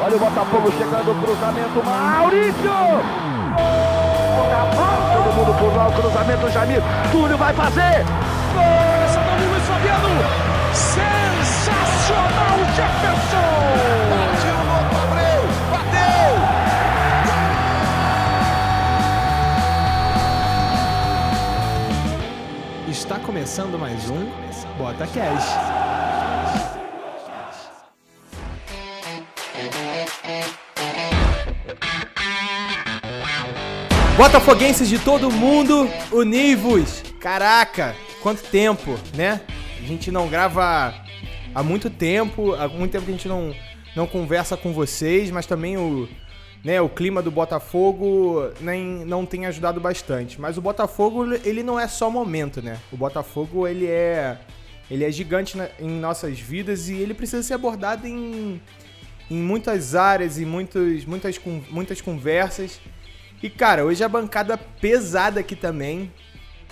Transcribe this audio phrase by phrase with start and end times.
[0.00, 2.70] Olha o Botafogo chegando, cruzamento, Maurício!
[5.12, 6.80] Todo mundo por lá, o cruzamento, Jamil.
[7.10, 8.04] Túlio vai fazer!
[8.54, 8.62] Gol!
[9.38, 10.08] Do Luiz Fabiano!
[10.72, 13.50] Sensacional, Jefferson!
[14.10, 14.72] Partiu o
[15.02, 15.42] Abreu!
[15.72, 16.30] Bateu!
[22.88, 24.30] Está começando mais um
[24.78, 25.77] Bota Cash.
[34.18, 37.04] Botafoguenses de todo mundo, univos!
[37.20, 39.40] Caraca, quanto tempo, né?
[39.80, 40.92] A gente não grava
[41.54, 43.54] há muito tempo, há muito tempo que a gente não,
[43.94, 46.08] não conversa com vocês, mas também o,
[46.64, 50.40] né, o clima do Botafogo nem, não tem ajudado bastante.
[50.40, 52.76] Mas o Botafogo, ele não é só momento, né?
[52.90, 54.36] O Botafogo, ele é,
[54.90, 58.60] ele é gigante na, em nossas vidas e ele precisa ser abordado em,
[59.30, 62.80] em muitas áreas e muitos, muitas, muitas conversas.
[63.42, 66.12] E cara, hoje a bancada pesada aqui também.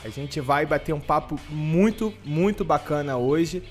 [0.05, 3.63] A gente vai bater um papo muito, muito bacana hoje.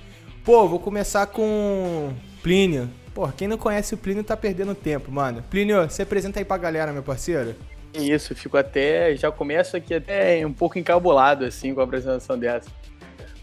[0.44, 2.90] Pô, vou começar com Plínio.
[3.14, 5.44] Pô, quem não conhece o Plínio tá perdendo tempo, mano.
[5.50, 7.56] Plínio, se apresenta aí pra galera, meu parceiro.
[7.94, 9.16] Isso, fico até.
[9.16, 12.70] Já começo aqui até um pouco encabulado, assim, com a apresentação dessa.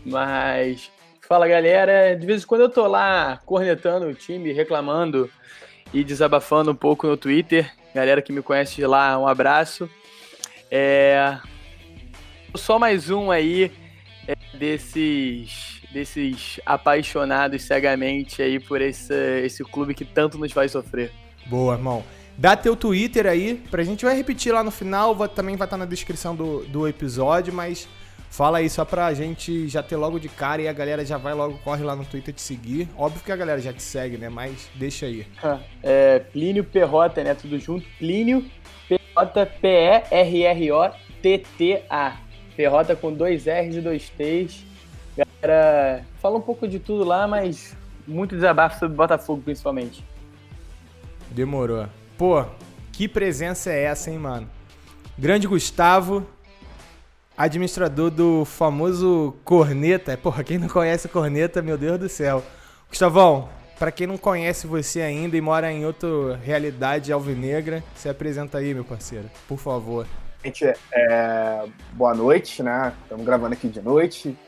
[0.04, 0.90] Mas.
[1.22, 5.30] Fala galera, de vez em quando eu tô lá cornetando o time, reclamando
[5.94, 7.72] e desabafando um pouco no Twitter.
[7.94, 9.88] Galera que me conhece de lá, um abraço.
[10.70, 11.38] É...
[12.54, 13.72] Só mais um aí
[14.26, 21.12] é, desses desses apaixonados cegamente aí por esse, esse clube que tanto nos vai sofrer.
[21.46, 22.02] Boa, irmão.
[22.36, 25.84] Dá teu Twitter aí, pra gente vai repetir lá no final, também vai estar na
[25.84, 27.86] descrição do, do episódio, mas
[28.32, 31.34] Fala aí só pra gente já ter logo de cara e a galera já vai
[31.34, 32.88] logo, corre lá no Twitter te seguir.
[32.96, 34.30] Óbvio que a galera já te segue, né?
[34.30, 35.26] Mas deixa aí.
[35.82, 37.34] É, Plínio Perrota, né?
[37.34, 37.86] Tudo junto.
[37.98, 38.50] Plínio
[38.88, 40.16] Perrota, P-E-R-R-O-T-T-A.
[42.56, 44.64] Perrota com dois R's e dois T's.
[45.14, 47.76] Galera, fala um pouco de tudo lá, mas
[48.08, 50.02] muito desabafo sobre Botafogo, principalmente.
[51.30, 51.86] Demorou.
[52.16, 52.46] Pô,
[52.92, 54.48] que presença é essa, hein, mano?
[55.18, 56.26] Grande Gustavo,
[57.42, 60.16] administrador do famoso Corneta.
[60.16, 62.40] Porra, quem não conhece Corneta, meu Deus do céu.
[62.88, 63.48] Gustavão,
[63.80, 68.72] para quem não conhece você ainda e mora em outra realidade alvinegra, se apresenta aí,
[68.72, 70.06] meu parceiro, por favor.
[70.44, 71.64] Gente, é,
[71.94, 72.92] boa noite, né?
[73.02, 74.38] Estamos gravando aqui de noite.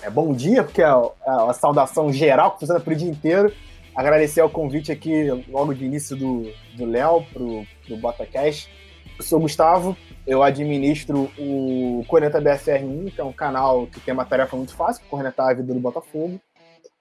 [0.00, 3.52] É bom dia, porque é a, é a saudação geral que funciona pro dia inteiro.
[3.94, 8.70] Agradecer o convite aqui logo de início do Léo pro, pro BotaCast.
[9.18, 9.96] Eu sou o Gustavo,
[10.28, 15.02] eu administro o Corneta BFR1, que é um canal que tem uma tarefa muito fácil,
[15.08, 16.38] cornetar a vida do Botafogo.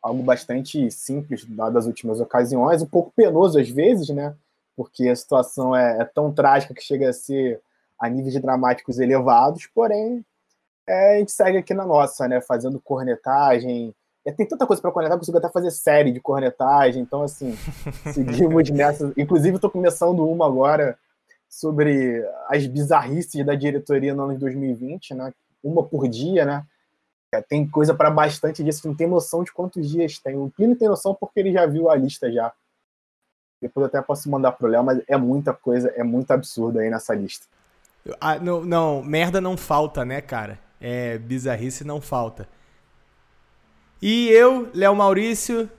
[0.02, 4.34] Algo bastante simples, dadas as últimas ocasiões, um pouco penoso às vezes, né?
[4.78, 7.60] Porque a situação é, é tão trágica que chega a ser
[8.00, 10.24] a níveis dramáticos elevados, porém,
[10.88, 12.40] é, a gente segue aqui na nossa, né?
[12.40, 13.94] Fazendo cornetagem.
[14.26, 17.58] É, tem tanta coisa para cornetar, consigo até fazer série de cornetagem, então, assim,
[18.14, 19.12] seguimos nessa.
[19.18, 20.98] Inclusive, estou começando uma agora
[21.50, 25.34] sobre as bizarrices da diretoria no ano de 2020, né?
[25.64, 26.66] Uma por dia, né?
[27.34, 30.38] É, tem coisa para bastante disso, não tem noção de quantos dias tem.
[30.38, 32.54] O Plínio tem noção porque ele já viu a lista já.
[33.62, 37.14] Depois até posso mandar pro Léo, mas é muita coisa, é muito absurdo aí nessa
[37.16, 37.46] lista.
[38.22, 40.60] Ah, não, não, merda não falta, né, cara?
[40.80, 42.48] É, bizarrice não falta.
[44.02, 45.70] E eu, Léo Maurício,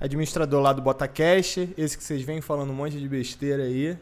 [0.00, 3.98] administrador lá do Botacast, esse que vocês vêm falando um monte de besteira aí.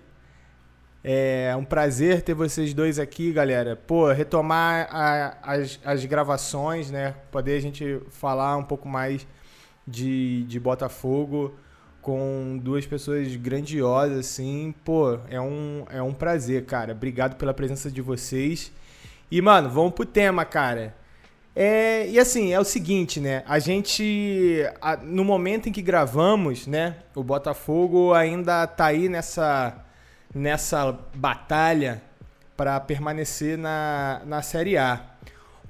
[1.06, 3.76] É um prazer ter vocês dois aqui, galera.
[3.76, 7.14] Pô, retomar a, as, as gravações, né?
[7.30, 9.26] Poder a gente falar um pouco mais
[9.86, 11.54] de, de Botafogo
[12.00, 14.74] com duas pessoas grandiosas, assim.
[14.82, 16.92] Pô, é um, é um prazer, cara.
[16.92, 18.72] Obrigado pela presença de vocês.
[19.30, 20.96] E, mano, vamos pro tema, cara.
[21.54, 23.42] É, e assim, é o seguinte, né?
[23.46, 26.96] A gente, a, no momento em que gravamos, né?
[27.14, 29.83] O Botafogo ainda tá aí nessa
[30.34, 32.02] nessa batalha
[32.56, 35.00] para permanecer na, na Série A.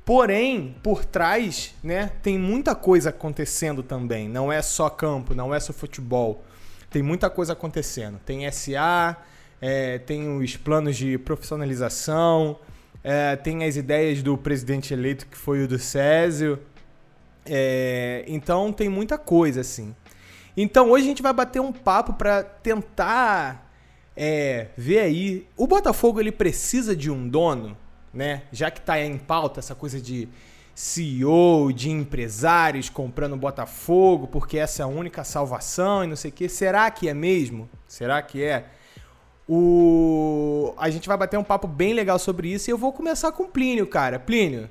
[0.05, 4.29] Porém, por trás, né, tem muita coisa acontecendo também.
[4.29, 6.45] Não é só campo, não é só futebol.
[6.91, 8.21] Tem muita coisa acontecendo.
[8.25, 9.17] Tem SA,
[9.61, 12.59] é, tem os planos de profissionalização,
[13.03, 16.59] é, tem as ideias do presidente eleito que foi o do Césio.
[17.47, 19.95] É, então tem muita coisa assim.
[20.55, 23.64] Então hoje a gente vai bater um papo para tentar
[24.17, 27.77] é, ver aí, o Botafogo ele precisa de um dono,
[28.13, 28.43] né?
[28.53, 30.29] Já que está em pauta essa coisa de,
[30.75, 36.35] CEO, de empresários comprando Botafogo porque essa é a única salvação e não sei o
[36.35, 36.49] quê.
[36.49, 37.69] Será que é mesmo?
[37.87, 38.67] Será que é?
[39.49, 40.75] O...
[40.77, 43.45] A gente vai bater um papo bem legal sobre isso e eu vou começar com
[43.45, 44.19] o Plínio, cara.
[44.19, 44.69] Plínio,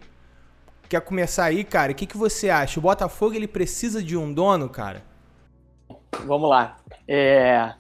[0.90, 1.94] quer começar aí, cara?
[1.94, 2.80] O que, que você acha?
[2.80, 5.04] O Botafogo ele precisa de um dono, cara?
[6.26, 6.78] Vamos lá.
[7.08, 7.74] É...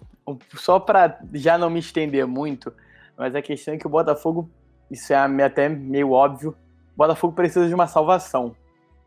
[0.56, 2.74] Só para já não me estender muito,
[3.18, 4.50] mas a questão é que o Botafogo,
[4.90, 6.56] isso é até meio óbvio,
[6.94, 8.56] o Botafogo precisa de uma salvação.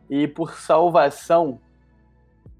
[0.08, 1.60] E por salvação,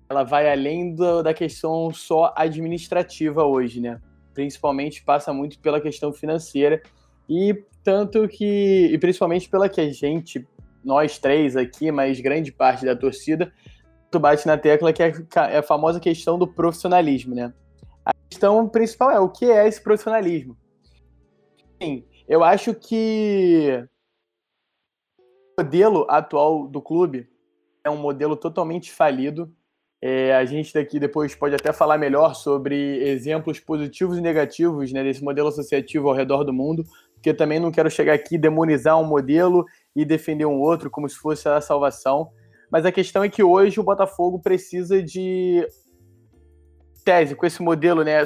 [0.08, 4.00] ela vai além do, da questão só administrativa hoje, né?
[4.34, 6.82] Principalmente passa muito pela questão financeira
[7.28, 10.46] e tanto que e principalmente pela que a gente,
[10.84, 13.52] nós três aqui, mas grande parte da torcida,
[14.10, 15.12] tu bate na tecla que é,
[15.50, 17.52] é a famosa questão do profissionalismo, né?
[18.36, 20.58] Questão principal é o que é esse profissionalismo.
[21.82, 23.82] Sim, eu acho que
[25.58, 27.30] modelo atual do clube
[27.82, 29.50] é um modelo totalmente falido.
[30.02, 35.02] É, a gente daqui depois pode até falar melhor sobre exemplos positivos e negativos né,
[35.02, 36.84] desse modelo associativo ao redor do mundo,
[37.14, 41.16] porque também não quero chegar aqui demonizar um modelo e defender um outro como se
[41.16, 42.30] fosse a salvação.
[42.70, 45.66] Mas a questão é que hoje o Botafogo precisa de
[47.06, 48.16] tese com esse modelo né,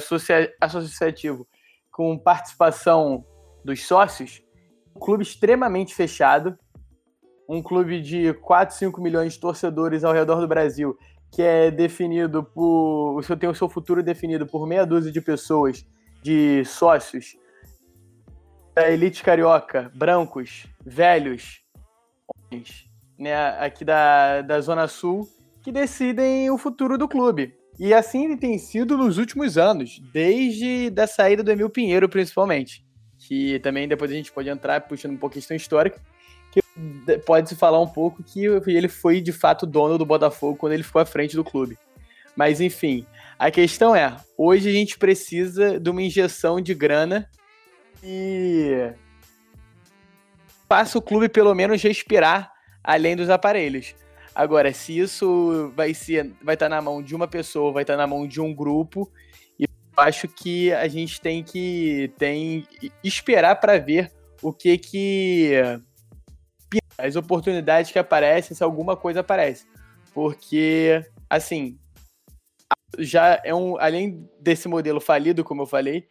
[0.59, 1.47] associativo,
[1.93, 3.23] com participação
[3.63, 4.43] dos sócios,
[4.97, 6.59] um clube extremamente fechado,
[7.47, 10.97] um clube de 4, 5 milhões de torcedores ao redor do Brasil,
[11.31, 13.19] que é definido por.
[13.19, 15.87] O seu tem o seu futuro definido por meia dúzia de pessoas,
[16.23, 17.37] de sócios,
[18.75, 21.61] da elite carioca, brancos, velhos,
[22.27, 22.89] homens,
[23.19, 25.29] né, aqui da, da Zona Sul,
[25.63, 27.60] que decidem o futuro do clube.
[27.81, 32.85] E assim ele tem sido nos últimos anos, desde da saída do Emil Pinheiro, principalmente.
[33.19, 35.99] Que também depois a gente pode entrar puxando um pouco a questão histórica
[36.53, 36.61] que
[37.25, 41.01] pode-se falar um pouco que ele foi de fato dono do Botafogo quando ele ficou
[41.01, 41.79] à frente do clube.
[42.37, 43.07] Mas enfim,
[43.39, 47.31] a questão é: hoje a gente precisa de uma injeção de grana
[48.05, 48.93] e
[50.69, 52.53] faça o clube pelo menos respirar
[52.85, 53.95] além dos aparelhos.
[54.35, 57.95] Agora, se isso vai ser, vai estar tá na mão de uma pessoa, vai estar
[57.95, 59.11] tá na mão de um grupo,
[59.59, 62.67] eu acho que a gente tem que tem
[63.03, 64.13] esperar para ver
[64.43, 65.53] o que que
[66.97, 69.67] as oportunidades que aparecem, se alguma coisa aparece.
[70.13, 71.79] Porque, assim,
[72.99, 73.79] já é um.
[73.79, 76.09] Além desse modelo falido, como eu falei,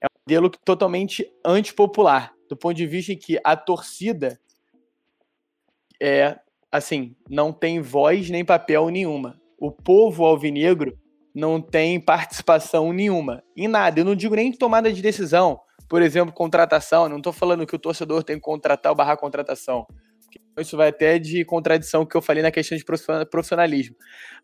[0.00, 2.32] é um modelo totalmente antipopular.
[2.48, 4.40] Do ponto de vista em que a torcida
[6.00, 6.38] é
[6.70, 9.40] assim, não tem voz nem papel nenhuma.
[9.58, 10.98] O povo alvinegro
[11.34, 14.00] não tem participação nenhuma em nada.
[14.00, 17.04] Eu não digo nem tomada de decisão, por exemplo, contratação.
[17.04, 19.86] Eu não estou falando que o torcedor tem que contratar ou barrar contratação.
[20.58, 23.96] Isso vai até de contradição que eu falei na questão de profissionalismo.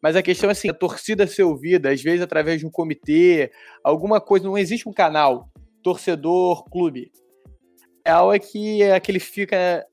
[0.03, 3.51] Mas a questão é assim, a torcida ser ouvida, às vezes através de um comitê,
[3.85, 5.49] alguma coisa, não existe um canal,
[5.83, 7.13] torcedor, clube.
[8.05, 9.85] É algo é que aquele fica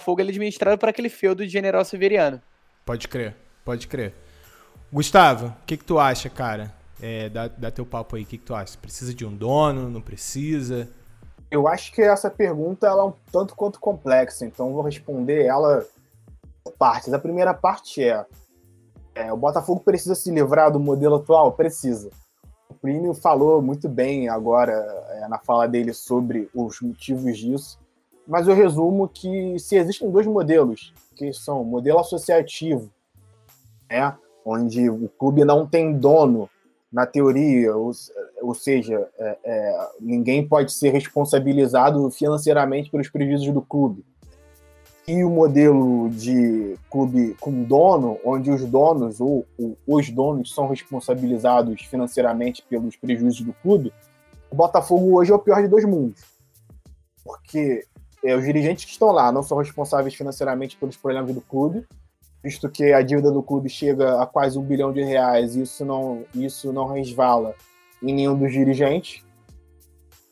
[0.00, 2.42] fogo ele é administrado para aquele feudo de general severiano.
[2.84, 4.12] Pode crer, pode crer.
[4.92, 6.74] Gustavo, o que, que tu acha, cara?
[7.00, 8.76] É, dá, dá teu papo aí, o que, que tu acha?
[8.76, 10.88] Precisa de um dono, não precisa?
[11.50, 15.84] Eu acho que essa pergunta ela é um tanto quanto complexa, então vou responder ela
[16.62, 17.12] por partes.
[17.12, 18.24] A primeira parte é,
[19.14, 21.52] é, o Botafogo precisa se livrar do modelo atual?
[21.52, 22.10] Precisa.
[22.68, 24.72] O Plínio falou muito bem agora
[25.10, 27.79] é, na fala dele sobre os motivos disso,
[28.30, 32.88] mas eu resumo que se existem dois modelos, que são o modelo associativo,
[33.90, 36.48] né, onde o clube não tem dono
[36.92, 37.90] na teoria, ou,
[38.40, 44.04] ou seja, é, é, ninguém pode ser responsabilizado financeiramente pelos prejuízos do clube.
[45.08, 50.68] E o modelo de clube com dono, onde os donos ou, ou os donos são
[50.68, 53.92] responsabilizados financeiramente pelos prejuízos do clube,
[54.48, 56.22] o Botafogo hoje é o pior de dois mundos.
[57.24, 57.84] Porque
[58.24, 61.86] é, os dirigentes que estão lá não são responsáveis financeiramente pelos problemas do clube,
[62.42, 66.24] visto que a dívida do clube chega a quase um bilhão de reais, isso não,
[66.34, 67.54] isso não resvala
[68.02, 69.24] em nenhum dos dirigentes.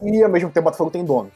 [0.01, 1.33] E ao mesmo tempo o Botafogo tem donos,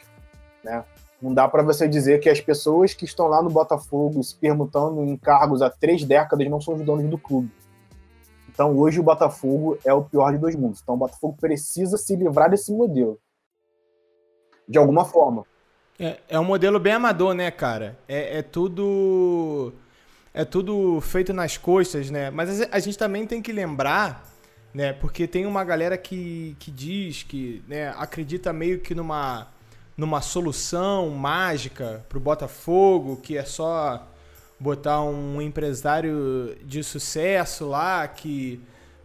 [0.62, 0.85] né?
[1.21, 5.04] Não dá para você dizer que as pessoas que estão lá no Botafogo se permutando
[5.04, 7.50] em cargos há três décadas não são os donos do clube.
[8.49, 10.80] Então hoje o Botafogo é o pior de dois mundos.
[10.82, 13.18] Então o Botafogo precisa se livrar desse modelo.
[14.68, 15.47] De alguma forma.
[15.99, 17.99] É, é um modelo bem amador, né, cara?
[18.08, 19.72] É, é tudo
[20.34, 22.30] é tudo feito nas costas, né?
[22.30, 24.26] Mas a gente também tem que lembrar,
[24.72, 24.92] né?
[24.94, 29.49] Porque tem uma galera que, que diz que né, acredita meio que numa,
[29.96, 34.08] numa solução mágica para o Botafogo, que é só
[34.58, 38.61] botar um empresário de sucesso lá, que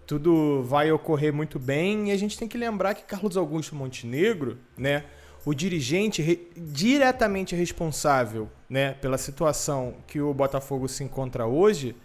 [0.06, 2.10] tudo vai ocorrer muito bem.
[2.10, 5.04] E a gente tem que lembrar que Carlos Augusto Montenegro, né,
[5.48, 11.96] o dirigente re diretamente responsável né, pela situação que o Botafogo se encontra hoje,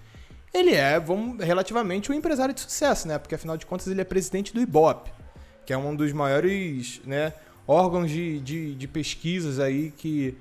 [0.54, 3.18] ele é vamos, relativamente um empresário de sucesso, né?
[3.18, 5.10] Porque afinal de contas ele é presidente do IBOP,
[5.66, 7.32] que é um dos maiores né,
[7.66, 10.38] órgãos de, de, de pesquisas aí que,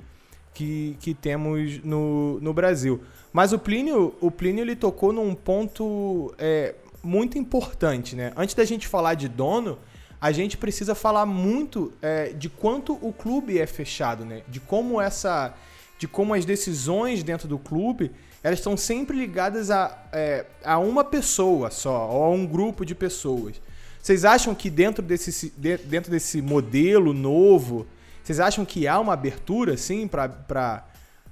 [0.53, 3.01] que, que temos no, no Brasil.
[3.33, 8.31] Mas o Plínio, o Plínio ele tocou num ponto é, muito importante, né?
[8.37, 9.79] Antes da gente falar de dono,
[10.21, 14.43] a gente precisa falar muito é, de quanto o clube é fechado, né?
[14.47, 15.53] De como essa,
[15.97, 18.11] de como as decisões dentro do clube
[18.43, 22.95] elas estão sempre ligadas a, é, a uma pessoa só, ou a um grupo de
[22.95, 23.61] pessoas.
[24.01, 25.53] Vocês acham que dentro desse,
[25.85, 27.85] dentro desse modelo novo,
[28.23, 30.27] vocês acham que há uma abertura, sim, para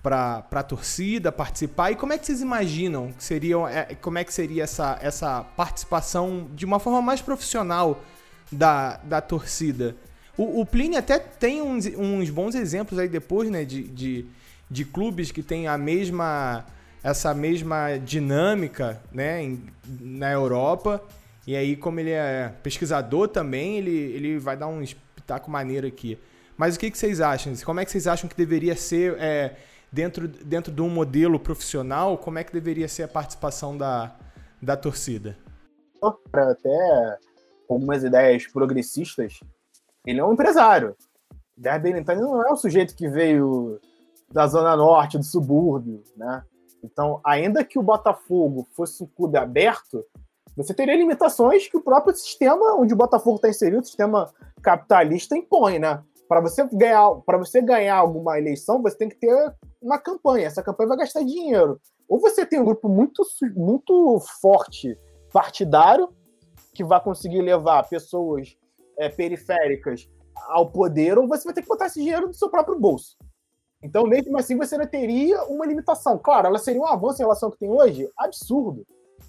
[0.01, 1.91] para a torcida participar?
[1.91, 5.43] E como é que vocês imaginam que seria, é, como é que seria essa, essa
[5.43, 8.01] participação de uma forma mais profissional
[8.51, 9.96] da, da torcida?
[10.38, 14.25] O, o Plínio até tem uns, uns bons exemplos aí depois, né, de, de,
[14.70, 16.65] de clubes que têm a mesma
[17.03, 19.63] essa mesma dinâmica, né, em,
[20.00, 21.01] na Europa.
[21.48, 26.18] E aí, como ele é pesquisador também, ele, ele vai dar um espetáculo maneiro aqui.
[26.58, 27.53] Mas o que, que vocês acham?
[27.63, 29.56] Como é que vocês acham que deveria ser é,
[29.91, 34.15] dentro, dentro de um modelo profissional, como é que deveria ser a participação da,
[34.62, 35.38] da torcida?
[36.32, 37.18] Para até
[37.70, 39.40] algumas ideias progressistas,
[40.06, 40.96] ele é um empresário.
[41.56, 43.80] Derby então não é um sujeito que veio
[44.32, 46.44] da zona norte, do subúrbio, né?
[46.84, 50.06] Então, ainda que o Botafogo fosse um clube aberto,
[50.56, 55.36] você teria limitações que o próprio sistema onde o Botafogo está inserido, o sistema capitalista,
[55.36, 56.02] impõe, né?
[56.28, 60.48] Para você ganhar, para você ganhar alguma eleição, você tem que ter uma campanha.
[60.48, 61.80] Essa campanha vai gastar dinheiro.
[62.08, 63.24] Ou você tem um grupo muito,
[63.56, 64.98] muito forte
[65.34, 66.10] partidário
[66.80, 68.58] que vai conseguir levar pessoas
[68.98, 70.10] é, periféricas
[70.48, 73.18] ao poder, ou você vai ter que botar esse dinheiro do seu próprio bolso.
[73.84, 76.18] Então, mesmo assim, você ainda teria uma limitação.
[76.18, 78.10] Claro, ela seria um avanço em relação ao que tem hoje?
[78.18, 78.88] Absurdo.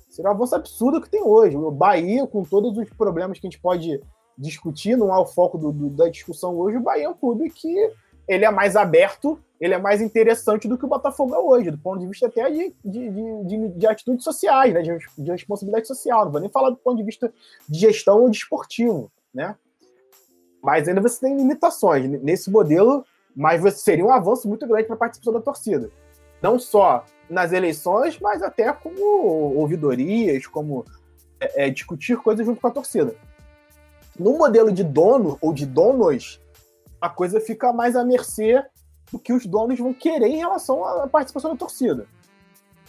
[0.08, 1.56] Seria um avanço absurdo que tem hoje.
[1.56, 4.00] O Bahia, com todos os problemas que a gente pode
[4.38, 7.50] discutir, não é o foco do, do, da discussão hoje, o Bahia é um clube
[7.50, 7.92] que
[8.30, 11.78] ele é mais aberto, ele é mais interessante do que o Botafogo é hoje, do
[11.78, 13.10] ponto de vista até de, de,
[13.44, 16.24] de, de atitudes sociais, né, de, de, responsabilidade social.
[16.24, 17.32] Não vou nem falar do ponto de vista
[17.68, 19.56] de gestão ou de esportivo, né?
[20.62, 22.08] Mas ainda você tem limitações.
[22.22, 25.90] Nesse modelo, mas seria um avanço muito grande para a participação da torcida.
[26.40, 30.84] Não só nas eleições, mas até como ouvidorias, como
[31.40, 33.12] é, é, discutir coisas junto com a torcida.
[34.16, 36.40] No modelo de dono ou de donos,
[37.00, 38.64] a coisa fica mais à mercê
[39.10, 42.06] do que os donos vão querer em relação à participação da torcida.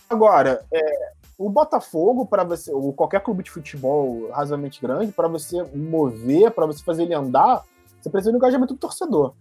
[0.09, 5.63] Agora, é, o Botafogo, para você, ou qualquer clube de futebol razoavelmente grande, para você
[5.73, 7.63] mover, para você fazer ele andar,
[7.99, 9.33] você precisa do engajamento do torcedor.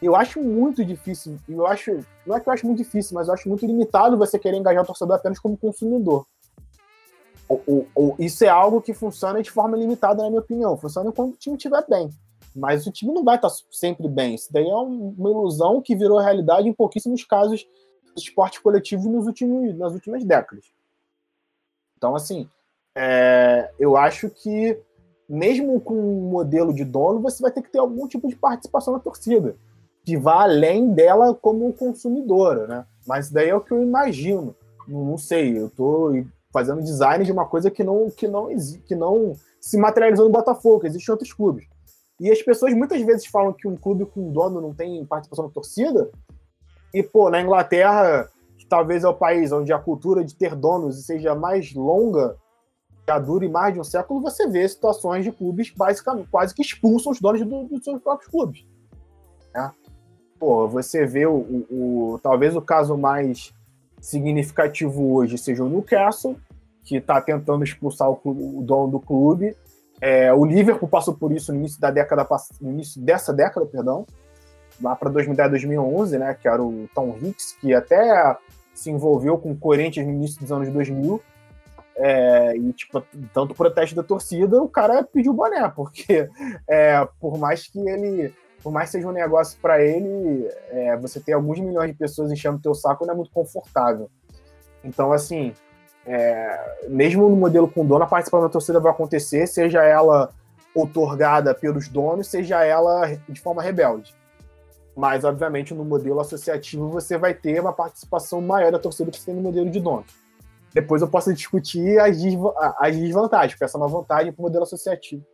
[0.00, 3.34] Eu acho muito difícil, eu acho, não é que eu acho muito difícil, mas eu
[3.34, 6.26] acho muito limitado você querer engajar o torcedor apenas como consumidor.
[7.48, 10.76] Ou, ou, isso é algo que funciona de forma limitada, na minha opinião.
[10.76, 12.08] Funciona quando o time estiver bem.
[12.54, 14.34] Mas o time não vai estar sempre bem.
[14.34, 17.66] Isso daí é uma ilusão que virou realidade em pouquíssimos casos
[18.14, 20.66] de esporte coletivo nos últimos, nas últimas décadas.
[21.96, 22.48] Então, assim,
[22.94, 24.78] é, eu acho que
[25.28, 28.92] mesmo com um modelo de dono, você vai ter que ter algum tipo de participação
[28.92, 29.56] na torcida
[30.04, 32.84] que vá além dela como consumidora, né?
[33.06, 34.54] Mas daí é o que eu imagino.
[34.86, 36.12] Não, não sei, eu estou
[36.52, 38.48] fazendo design de uma coisa que não que não
[38.84, 41.66] que não se materializou no Botafogo, existem outros clubes.
[42.22, 45.50] E as pessoas muitas vezes falam que um clube com dono não tem participação na
[45.50, 46.10] torcida.
[46.94, 51.04] E pô, na Inglaterra, que talvez é o país onde a cultura de ter donos
[51.04, 52.36] seja mais longa,
[53.08, 57.10] já dure mais de um século, você vê situações de clubes basicamente quase que expulsam
[57.10, 58.64] os donos do, dos seus próprios clubes.
[59.52, 59.72] Né?
[60.42, 61.66] pô, você vê o, o,
[62.14, 63.54] o, talvez o caso mais
[64.00, 66.36] significativo hoje seja o Newcastle,
[66.82, 69.56] que está tentando expulsar o, o, dono do clube.
[70.02, 72.26] É, o Liverpool passou por isso no início da década,
[72.60, 74.04] no início dessa década, perdão,
[74.82, 78.36] lá para 2010, 2011, né, que era o Tom Hicks, que até
[78.74, 81.22] se envolveu com o Corinthians no início dos anos 2000.
[81.94, 83.00] É, e tipo,
[83.32, 86.28] tanto protesto da torcida, o cara pediu boné, porque
[86.68, 91.18] é, por mais que ele por mais que seja um negócio para ele, é, você
[91.18, 94.08] ter alguns milhões de pessoas enchendo o teu saco não é muito confortável.
[94.84, 95.52] Então, assim,
[96.06, 100.32] é, mesmo no modelo com dono, a participação da torcida vai acontecer, seja ela
[100.74, 104.14] otorgada pelos donos, seja ela de forma rebelde.
[104.96, 109.26] Mas, obviamente, no modelo associativo você vai ter uma participação maior da torcida que você
[109.26, 110.04] tem no modelo de dono.
[110.74, 112.16] Depois eu posso discutir as,
[112.78, 115.24] as desvantagens, porque essa é uma vantagem para o modelo associativo.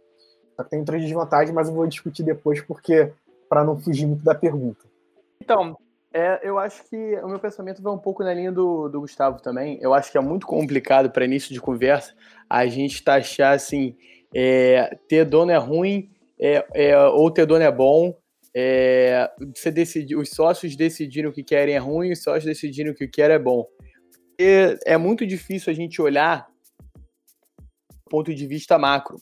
[0.69, 3.13] Tem outras desvantagens, mas eu vou discutir depois, porque
[3.49, 4.85] para não fugir muito da pergunta.
[5.41, 5.77] Então,
[6.13, 9.41] é, eu acho que o meu pensamento vai um pouco na linha do, do Gustavo
[9.43, 9.79] também.
[9.81, 12.15] Eu acho que é muito complicado para início de conversa
[12.49, 13.97] a gente taxar assim:
[14.35, 16.11] é, ter dono é ruim
[16.41, 18.17] é, é, ou ter dono é bom.
[18.57, 22.95] É, você decidi, os sócios decidirem o que querem é ruim, os sócios decidirem o
[22.95, 23.67] que querem é bom.
[24.41, 26.49] E é muito difícil a gente olhar
[27.91, 29.21] do ponto de vista macro.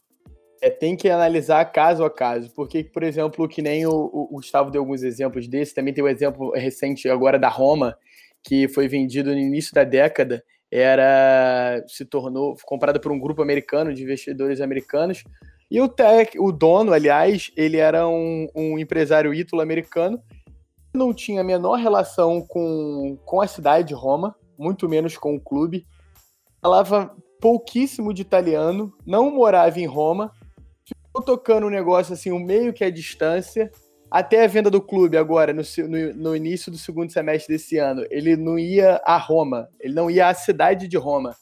[0.62, 4.70] É, tem que analisar caso a caso, porque, por exemplo, que nem o, o, Gustavo
[4.70, 7.96] deu alguns exemplos desse, também tem o um exemplo recente agora da Roma,
[8.42, 13.92] que foi vendido no início da década, era se tornou comprada por um grupo americano
[13.92, 15.22] de investidores americanos,
[15.70, 20.22] e o, tech, o dono, aliás, ele era um, um empresário ítalo-americano,
[20.94, 25.40] não tinha a menor relação com, com a cidade de Roma, muito menos com o
[25.40, 25.86] clube,
[26.62, 30.32] falava pouquíssimo de italiano, não morava em Roma,
[31.20, 33.70] tocando um negócio assim, um meio que a distância,
[34.11, 38.04] até a venda do clube agora, no, no, no, início do segundo semestre desse ano,
[38.11, 41.35] ele não ia a Roma, ele não ia à cidade de Roma.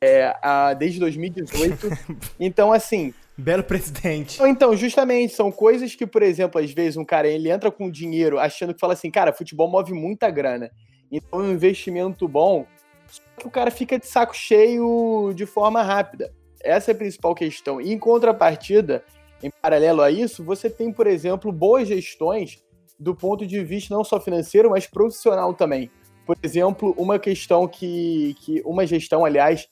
[0.00, 1.88] É, a, desde 2018.
[2.38, 3.14] então, assim.
[3.38, 4.38] Belo presidente.
[4.42, 8.38] Então, justamente, são coisas que, por exemplo, às vezes um cara ele entra com dinheiro
[8.38, 10.70] achando que fala assim, cara, futebol move muita grana.
[11.10, 12.66] Então, é um investimento bom,
[13.08, 16.30] só que o cara fica de saco cheio de forma rápida.
[16.64, 17.80] Essa é a principal questão.
[17.80, 19.04] E em contrapartida,
[19.42, 22.62] em paralelo a isso, você tem, por exemplo, boas gestões
[22.98, 25.90] do ponto de vista não só financeiro, mas profissional também.
[26.26, 29.68] Por exemplo, uma questão que, que uma gestão, aliás,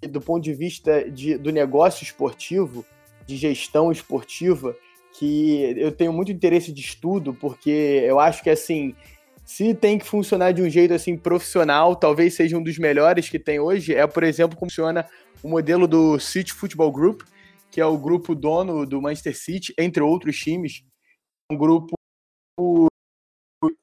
[0.00, 2.84] que, do ponto de vista de, do negócio esportivo,
[3.26, 4.74] de gestão esportiva,
[5.18, 7.70] que eu tenho muito interesse de estudo, porque
[8.04, 8.94] eu acho que assim,
[9.44, 13.38] se tem que funcionar de um jeito assim profissional, talvez seja um dos melhores que
[13.38, 15.06] tem hoje, é, por exemplo, como funciona
[15.42, 17.22] o modelo do City Football Group,
[17.70, 20.82] que é o grupo dono do Manchester City, entre outros times.
[21.50, 21.94] Um grupo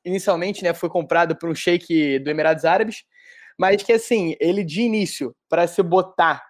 [0.05, 3.03] inicialmente né, foi comprado por um sheik do Emirados Árabes,
[3.57, 6.43] mas que assim, ele de início, para se botar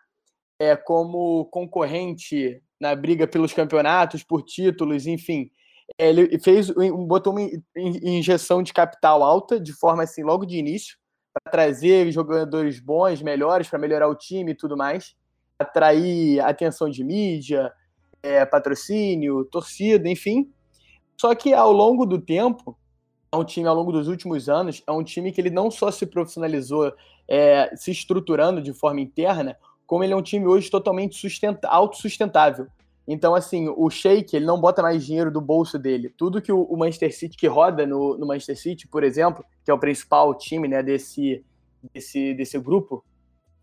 [0.60, 5.50] é, como concorrente na briga pelos campeonatos, por títulos, enfim,
[6.00, 6.70] ele fez
[7.08, 10.98] botou uma injeção de capital alta de forma assim logo de início
[11.43, 15.15] para trazer jogadores bons, melhores, para melhorar o time e tudo mais,
[15.60, 17.71] atrair atenção de mídia,
[18.24, 20.50] é, patrocínio, torcida, enfim.
[21.17, 22.78] Só que ao longo do tempo,
[23.32, 25.91] é um time ao longo dos últimos anos, é um time que ele não só
[25.91, 26.93] se profissionalizou
[27.28, 31.28] é, se estruturando de forma interna, como ele é um time hoje totalmente
[31.63, 32.67] autossustentável.
[33.08, 36.10] Então, assim, o Sheik, ele não bota mais dinheiro do bolso dele.
[36.10, 39.74] Tudo que o, Manchester City, que roda no, no, Manchester City, por exemplo, que é
[39.74, 41.46] o principal time né, desse,
[41.94, 43.06] desse, desse grupo,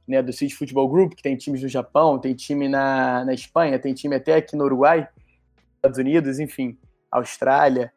[0.07, 3.79] né, do City Football Group, que tem times no Japão, tem time na, na Espanha,
[3.81, 5.09] tem time até aqui no Uruguai,
[5.77, 6.79] Estados Unidos, enfim,
[7.11, 7.93] Austrália.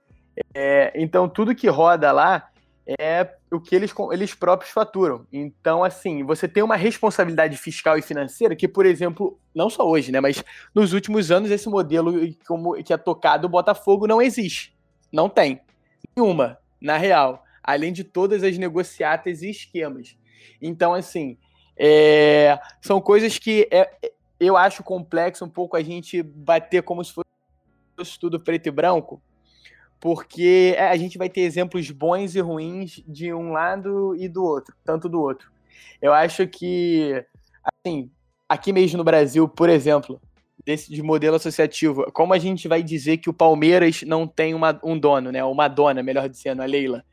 [0.54, 2.50] É, então, tudo que roda lá
[2.88, 5.26] é o que eles, eles próprios faturam.
[5.34, 10.12] Então, assim, você tem uma responsabilidade fiscal e financeira que, por exemplo, não só hoje,
[10.12, 10.44] né, mas
[10.74, 12.14] nos últimos anos esse modelo
[12.48, 14.76] como que é tocado o Botafogo não existe.
[15.12, 15.62] Não tem.
[16.16, 17.44] Nenhuma, na real.
[17.64, 20.16] Além de todas as negociatas e esquemas.
[20.62, 21.38] Então, assim,
[21.76, 23.90] é, são coisas que é,
[24.40, 29.22] eu acho complexo um pouco a gente bater como se fosse tudo preto e branco,
[30.00, 34.44] porque é, a gente vai ter exemplos bons e ruins de um lado e do
[34.44, 35.52] outro, tanto do outro.
[36.02, 37.24] Eu acho que,
[37.64, 38.12] assim,
[38.48, 40.22] aqui mesmo no Brasil, por exemplo,
[40.66, 44.80] desse de modelo associativo, como a gente vai dizer que o Palmeiras não tem uma,
[44.84, 45.44] um dono, né?
[45.44, 47.04] Uma dona, melhor dizendo, a Leila.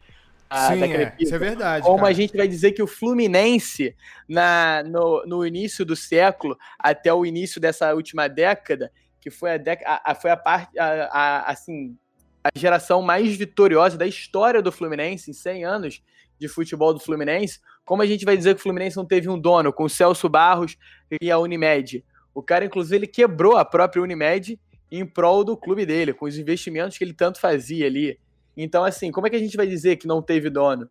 [0.49, 1.85] A, Sim, é, isso é verdade.
[1.85, 2.11] Como cara.
[2.11, 3.97] a gente vai dizer que o Fluminense,
[4.29, 9.57] na, no, no início do século, até o início dessa última década, que foi a,
[9.57, 11.97] década, a, foi a parte, a, a, assim,
[12.45, 16.03] a geração mais vitoriosa da história do Fluminense, em 100 anos
[16.39, 19.39] de futebol do Fluminense, como a gente vai dizer que o Fluminense não teve um
[19.39, 20.77] dono com o Celso Barros
[21.21, 22.05] e a Unimed?
[22.35, 24.59] O cara, inclusive, ele quebrou a própria Unimed
[24.91, 28.19] em prol do clube dele, com os investimentos que ele tanto fazia ali.
[28.57, 30.89] Então, assim, como é que a gente vai dizer que não teve dono?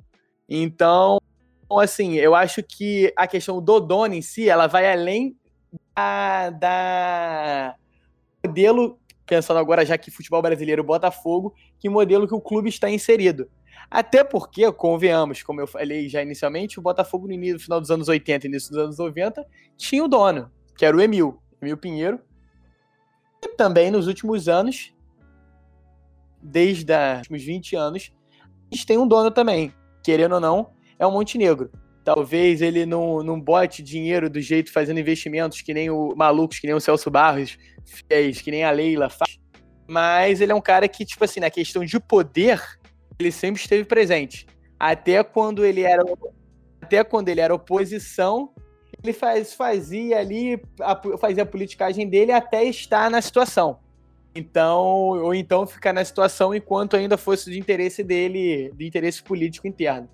[0.49, 1.19] Então,
[1.79, 5.35] assim, eu acho que a questão do dono em si, ela vai além
[5.95, 7.75] da, da
[8.45, 8.99] modelo
[9.32, 13.50] pensando agora já que futebol brasileiro Botafogo, que modelo que o clube está inserido.
[13.89, 18.10] Até porque, convenhamos, como eu falei já inicialmente, o Botafogo no início, final dos anos
[18.10, 19.46] 80 e início dos anos 90
[19.78, 22.20] tinha o dono, que era o Emil, Emil Pinheiro.
[23.41, 24.94] E também nos últimos anos
[26.41, 28.12] desde os últimos 20 anos,
[28.70, 29.74] a gente tem um dono também.
[30.04, 31.72] Querendo ou não, é o Montenegro.
[32.03, 36.67] Talvez ele não, não bote dinheiro do jeito fazendo investimentos que nem o malucos, que
[36.67, 37.57] nem o Celso Barros
[38.09, 39.39] fez, que nem a Leila faz.
[39.87, 42.61] Mas ele é um cara que, tipo assim, na questão de poder,
[43.19, 44.47] ele sempre esteve presente.
[44.79, 46.03] Até quando ele era
[46.81, 48.49] até quando ele era oposição,
[49.01, 53.79] ele faz, fazia ali, a, fazia a politicagem dele até estar na situação.
[54.33, 59.67] Então, ou então ficar na situação enquanto ainda fosse de interesse dele, de interesse político
[59.67, 60.09] interno.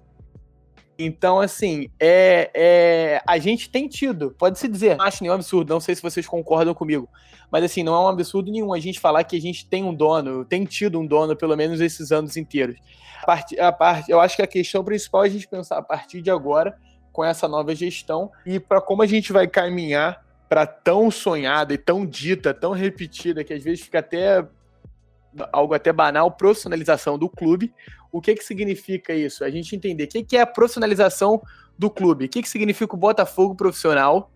[1.00, 5.80] Então, assim, é, é, a gente tem tido, pode-se dizer, não acho nenhum absurdo, não
[5.80, 7.08] sei se vocês concordam comigo,
[7.52, 9.94] mas assim, não é um absurdo nenhum a gente falar que a gente tem um
[9.94, 12.78] dono, tem tido um dono pelo menos esses anos inteiros.
[13.22, 15.84] A part, a part, eu acho que a questão principal é a gente pensar a
[15.84, 16.78] partir de agora,
[17.12, 21.78] com essa nova gestão, e para como a gente vai caminhar para tão sonhada e
[21.78, 24.46] tão dita, tão repetida, que às vezes fica até
[25.52, 27.74] algo até banal, profissionalização do clube.
[28.12, 29.44] O que que significa isso?
[29.44, 31.42] A gente entender o que, que é a profissionalização
[31.78, 34.32] do clube, o que, que significa o Botafogo profissional,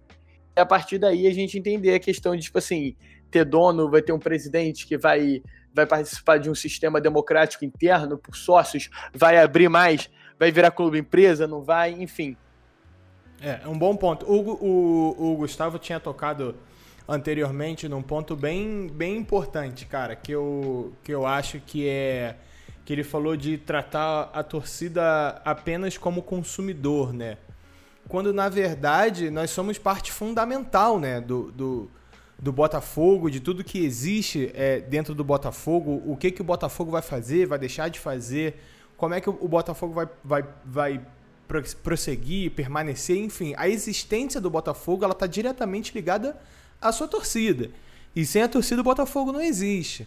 [0.56, 2.96] e a partir daí a gente entender a questão de, tipo assim,
[3.30, 5.42] ter dono, vai ter um presidente que vai,
[5.74, 11.00] vai participar de um sistema democrático interno por sócios, vai abrir mais, vai virar clube
[11.00, 12.36] empresa, não vai, enfim.
[13.42, 14.26] É, é um bom ponto.
[14.26, 16.56] O, o, o Gustavo tinha tocado
[17.08, 22.36] anteriormente num ponto bem, bem importante, cara, que eu, que eu acho que é
[22.92, 27.38] que ele falou de tratar a torcida apenas como consumidor, né?
[28.10, 31.90] Quando na verdade nós somos parte fundamental, né, do, do,
[32.38, 36.92] do Botafogo, de tudo que existe é, dentro do Botafogo, o que que o Botafogo
[36.92, 38.60] vai fazer, vai deixar de fazer,
[38.98, 41.02] como é que o Botafogo vai, vai, vai
[41.82, 46.38] prosseguir, permanecer, enfim, a existência do Botafogo ela está diretamente ligada
[46.82, 47.72] à sua torcida.
[48.14, 50.06] E sem a torcida o Botafogo não existe,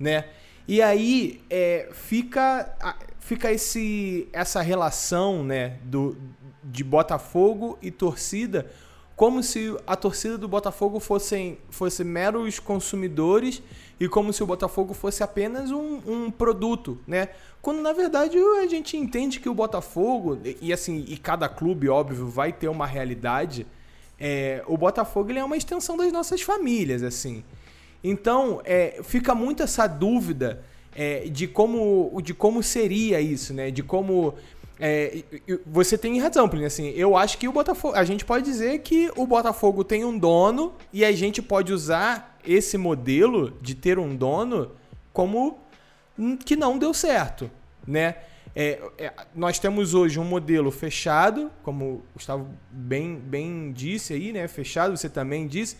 [0.00, 0.24] né?
[0.66, 2.74] E aí é, fica,
[3.18, 6.16] fica esse, essa relação né, do,
[6.62, 8.70] de Botafogo e torcida
[9.16, 13.62] como se a torcida do Botafogo fossem, fosse meros consumidores
[13.98, 17.28] e como se o Botafogo fosse apenas um, um produto, né?
[17.62, 22.26] Quando na verdade a gente entende que o Botafogo, e assim, e cada clube, óbvio,
[22.26, 23.66] vai ter uma realidade,
[24.18, 27.44] é, o Botafogo é uma extensão das nossas famílias, assim.
[28.04, 30.62] Então, é, fica muito essa dúvida
[30.94, 33.70] é, de, como, de como seria isso, né?
[33.70, 34.34] De como
[34.78, 35.24] é,
[35.66, 36.66] você tem razão, Plínio.
[36.66, 37.96] Assim, eu acho que o Botafogo.
[37.96, 42.38] A gente pode dizer que o Botafogo tem um dono e a gente pode usar
[42.46, 44.72] esse modelo de ter um dono
[45.12, 45.58] como
[46.44, 47.50] que não deu certo,
[47.86, 48.16] né?
[48.56, 54.32] É, é, nós temos hoje um modelo fechado, como o Gustavo bem, bem disse aí,
[54.32, 54.46] né?
[54.46, 55.76] Fechado, você também disse,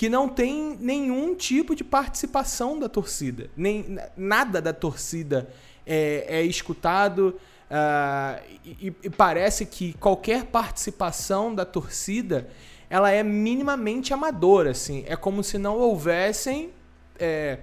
[0.00, 3.50] que não tem nenhum tipo de participação da torcida.
[3.54, 5.46] Nem, nada da torcida
[5.86, 7.38] é, é escutado.
[7.70, 12.48] Uh, e, e, parece que qualquer participação da torcida
[12.88, 15.04] ela é minimamente amadora, assim.
[15.06, 16.70] É como se não houvessem
[17.18, 17.58] é,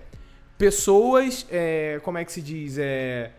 [0.60, 3.32] pessoas, é, como é que se diz, é,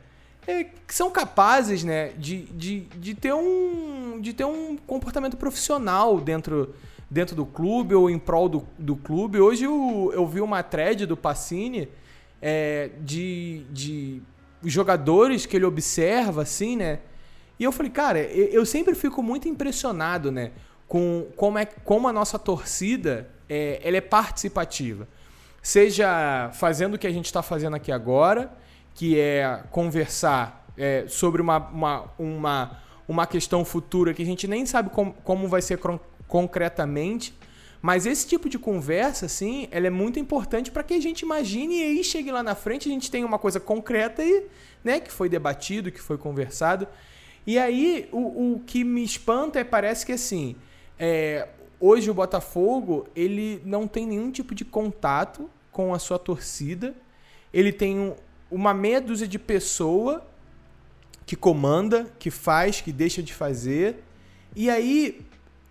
[0.45, 6.19] é, que são capazes, né, de, de, de, ter um, de ter um comportamento profissional
[6.19, 6.75] dentro,
[7.11, 9.41] dentro do clube ou em prol do, do clube.
[9.41, 11.89] Hoje eu, eu vi uma thread do Pacini
[12.41, 14.23] é, de, de
[14.65, 17.01] jogadores que ele observa, assim, né?
[17.59, 20.53] E eu falei, cara, eu sempre fico muito impressionado, né?
[20.87, 25.09] Com como, é, como a nossa torcida é, ela é participativa.
[25.61, 28.53] Seja fazendo o que a gente está fazendo aqui agora,
[28.95, 34.65] que é conversar é, sobre uma, uma, uma, uma questão futura que a gente nem
[34.65, 35.79] sabe com, como vai ser
[36.29, 37.35] concretamente,
[37.81, 41.79] mas esse tipo de conversa, assim, ela é muito importante para que a gente imagine
[41.79, 44.47] e aí chegue lá na frente a gente tenha uma coisa concreta e,
[44.83, 46.87] né, que foi debatido, que foi conversado.
[47.47, 50.57] E aí o, o que me espanta é parece que assim,
[50.99, 51.49] é,
[51.81, 56.95] hoje o Botafogo ele não tem nenhum tipo de contato com a sua torcida.
[57.55, 58.15] Ele tem um,
[58.51, 60.27] uma meia dúzia de pessoa
[61.25, 64.03] que comanda, que faz, que deixa de fazer.
[64.57, 65.25] E aí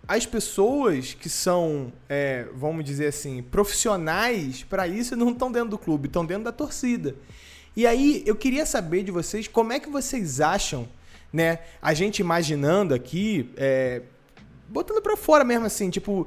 [0.08, 5.76] as pessoas que são, é, vamos dizer assim, profissionais para isso não estão dentro do
[5.76, 7.14] clube, estão dentro da torcida.
[7.76, 10.88] E aí eu queria saber de vocês como é que vocês acham,
[11.30, 11.58] né?
[11.82, 14.00] A gente imaginando aqui, é,
[14.66, 16.26] botando para fora mesmo assim, tipo,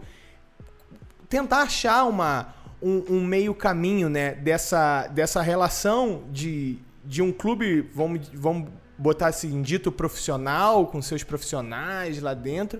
[1.28, 4.36] tentar achar uma, um, um, meio caminho, né?
[4.36, 11.24] Dessa, dessa relação de, de um clube, vamos, vamos botar assim, dito profissional, com seus
[11.24, 12.80] profissionais lá dentro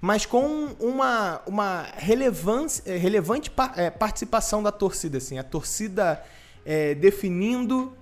[0.00, 5.18] mas com uma, uma relevância, é, relevante é, participação da torcida.
[5.18, 6.22] Assim, a torcida
[6.64, 7.92] é, definindo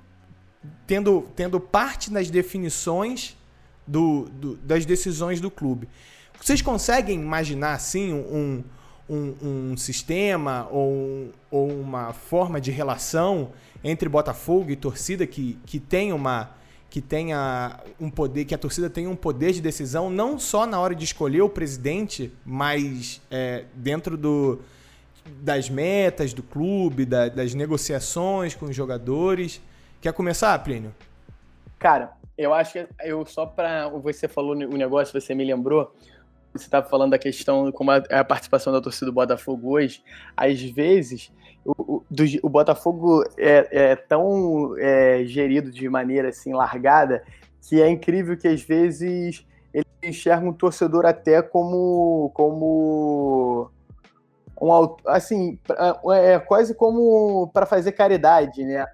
[0.86, 3.36] tendo, tendo parte nas definições
[3.86, 5.88] do, do, das decisões do clube.
[6.40, 8.64] Vocês conseguem imaginar assim um,
[9.08, 13.52] um, um sistema ou, ou uma forma de relação
[13.82, 16.50] entre Botafogo e torcida que, que tem uma
[16.94, 20.78] que tenha um poder, que a torcida tenha um poder de decisão não só na
[20.78, 24.60] hora de escolher o presidente, mas é, dentro do,
[25.42, 29.60] das metas do clube, da, das negociações com os jogadores.
[30.00, 30.94] Quer começar, Plínio?
[31.80, 35.92] Cara, eu acho que eu só para você falou o negócio, você me lembrou.
[36.52, 40.00] Você estava falando da questão como a, a participação da torcida do Botafogo hoje.
[40.36, 41.32] Às vezes
[41.86, 47.22] o, do, o Botafogo é, é tão é, gerido de maneira assim largada
[47.68, 53.70] que é incrível que às vezes ele enxerga um torcedor até como como
[54.60, 55.58] um assim
[56.12, 58.86] é quase como para fazer caridade, né?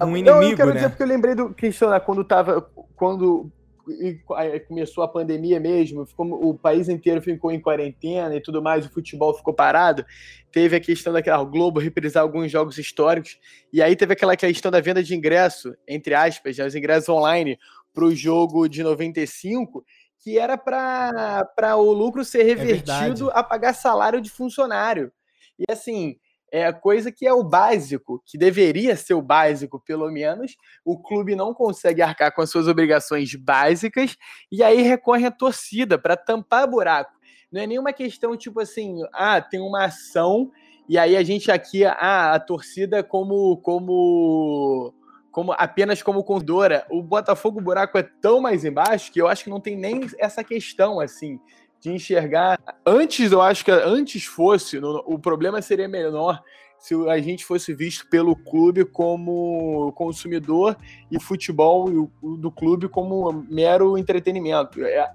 [0.00, 0.74] Um inimigo, Não, eu quero né?
[0.76, 3.50] dizer porque eu lembrei do questão né, quando tava quando
[3.88, 8.86] e começou a pandemia mesmo, ficou, o país inteiro ficou em quarentena e tudo mais,
[8.86, 10.04] o futebol ficou parado.
[10.50, 13.38] Teve a questão daquela Globo reprisar alguns jogos históricos,
[13.72, 17.58] e aí teve aquela questão da venda de ingresso, entre aspas, né, os ingressos online
[17.92, 19.84] para o jogo de 95,
[20.18, 25.12] que era para o lucro ser é revertido é a pagar salário de funcionário.
[25.58, 26.16] E assim,
[26.52, 30.54] é a coisa que é o básico, que deveria ser o básico, pelo menos.
[30.84, 34.18] O clube não consegue arcar com as suas obrigações básicas
[34.50, 37.18] e aí recorre à torcida para tampar buraco.
[37.50, 40.52] Não é nenhuma questão tipo assim, ah, tem uma ação
[40.86, 44.94] e aí a gente aqui, ah, a torcida como como
[45.30, 46.86] como apenas como condora.
[46.90, 50.02] O Botafogo o buraco é tão mais embaixo que eu acho que não tem nem
[50.18, 51.40] essa questão assim
[51.82, 52.60] de enxergar.
[52.86, 56.40] Antes, eu acho que antes fosse, o problema seria menor
[56.78, 60.76] se a gente fosse visto pelo clube como consumidor
[61.10, 64.82] e o futebol do clube como mero entretenimento.
[64.84, 65.12] É,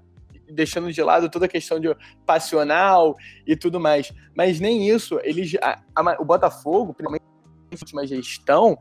[0.50, 4.12] deixando de lado toda a questão de passional e tudo mais.
[4.34, 7.28] Mas nem isso, eles, a, a, o Botafogo, principalmente
[7.70, 8.78] última gestão,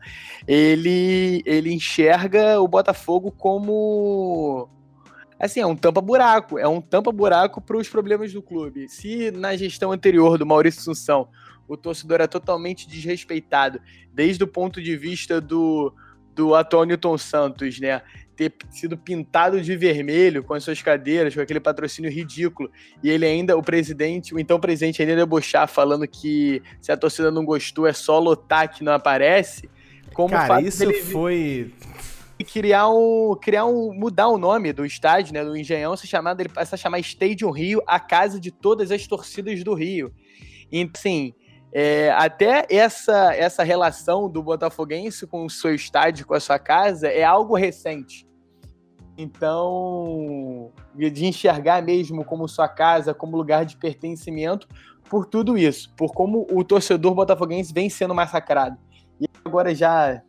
[0.47, 4.69] ele, ele enxerga o Botafogo como
[5.39, 8.89] assim, é um tampa-buraco, é um tampa-buraco para os problemas do clube.
[8.89, 11.30] Se na gestão anterior do Maurício Assunção
[11.67, 13.82] o torcedor é totalmente desrespeitado,
[14.13, 15.93] desde o ponto de vista do,
[16.34, 18.02] do atual Newton Santos, né?
[18.36, 22.71] Ter sido pintado de vermelho com as suas cadeiras, com aquele patrocínio ridículo,
[23.04, 27.32] e ele ainda, o presidente, o então presidente ainda debochar, falando que se a torcida
[27.32, 29.69] não gostou é só lotar que não aparece.
[30.13, 31.02] Como Cara, isso dele...
[31.02, 31.73] foi
[32.43, 36.50] criar um, criar um, mudar o nome do estádio, né, do Engenhão, se chamar, ele
[36.50, 40.13] passa a chamar Stadium Rio, a casa de todas as torcidas do Rio.
[40.71, 41.34] Então, assim,
[41.73, 47.08] é, até essa, essa relação do Botafoguense com o seu estádio, com a sua casa,
[47.08, 48.28] é algo recente.
[49.17, 54.67] Então, de enxergar mesmo como sua casa, como lugar de pertencimento,
[55.10, 58.78] por tudo isso, por como o torcedor botafoguense vem sendo massacrado.
[59.19, 60.21] E agora já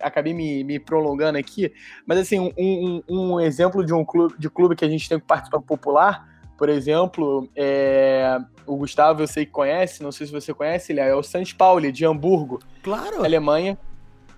[0.00, 1.72] acabei me, me, prolongando aqui,
[2.06, 5.18] mas assim, um, um, um, exemplo de um clube, de clube que a gente tem
[5.18, 10.32] que participar popular, por exemplo, é, o Gustavo eu sei que conhece, não sei se
[10.32, 11.54] você conhece, ele é o St.
[11.54, 13.24] Pauli, de Hamburgo, claro.
[13.24, 13.78] Alemanha.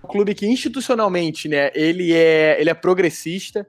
[0.03, 3.67] Um clube que institucionalmente, né, ele é, ele é progressista,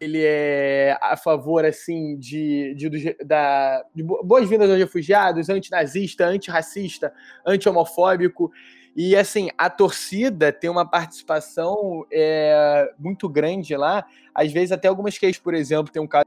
[0.00, 7.12] ele é a favor, assim, de, de, da, de boas-vindas aos refugiados, antinazista, antirracista,
[7.46, 8.52] anti-homofóbico,
[8.96, 14.06] e assim, a torcida tem uma participação é, muito grande lá.
[14.34, 16.24] Às vezes, até algumas queixas, por exemplo, tem um caso.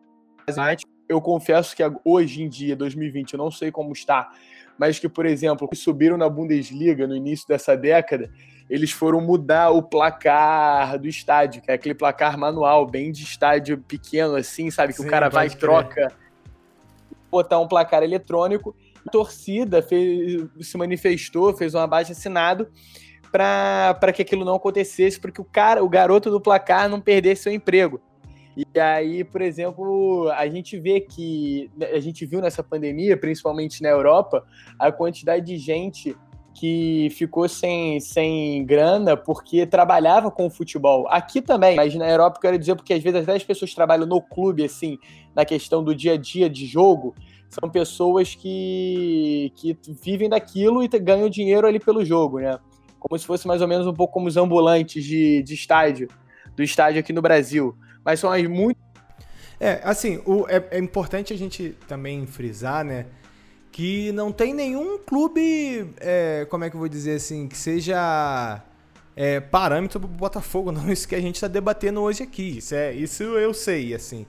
[1.08, 4.30] Eu confesso que hoje em dia, 2020, eu não sei como está,
[4.78, 8.30] mas que, por exemplo, subiram na Bundesliga no início dessa década,
[8.70, 13.78] eles foram mudar o placar do estádio, que é aquele placar manual, bem de estádio
[13.78, 14.92] pequeno, assim, sabe?
[14.94, 16.12] Que Sim, o cara vai e troca.
[17.32, 18.76] Botar um placar eletrônico
[19.08, 22.68] torcida fez, se manifestou, fez um abaixo assinado
[23.32, 27.52] para que aquilo não acontecesse, porque o cara, o garoto do placar não perdesse seu
[27.52, 28.02] emprego.
[28.56, 33.90] E aí, por exemplo, a gente vê que a gente viu nessa pandemia, principalmente na
[33.90, 34.44] Europa,
[34.80, 36.18] a quantidade de gente
[36.56, 41.08] que ficou sem, sem grana porque trabalhava com o futebol.
[41.08, 44.08] Aqui também, mas na Europa eu quero dizer porque às vezes até as pessoas trabalham
[44.08, 44.98] no clube, assim,
[45.36, 47.14] na questão do dia a dia de jogo,
[47.50, 52.58] são pessoas que, que vivem daquilo e ganham dinheiro ali pelo jogo, né?
[53.00, 56.10] Como se fosse mais ou menos um pouco como os ambulantes de, de estádio,
[56.56, 57.76] do estádio aqui no Brasil.
[58.04, 58.80] Mas são as muito.
[59.60, 63.06] É, assim, o, é, é importante a gente também frisar, né?
[63.72, 68.62] Que não tem nenhum clube, é, como é que eu vou dizer assim, que seja
[69.16, 72.58] é, parâmetro para o Botafogo, não isso que a gente está debatendo hoje aqui.
[72.58, 74.26] Isso, é, isso eu sei, assim.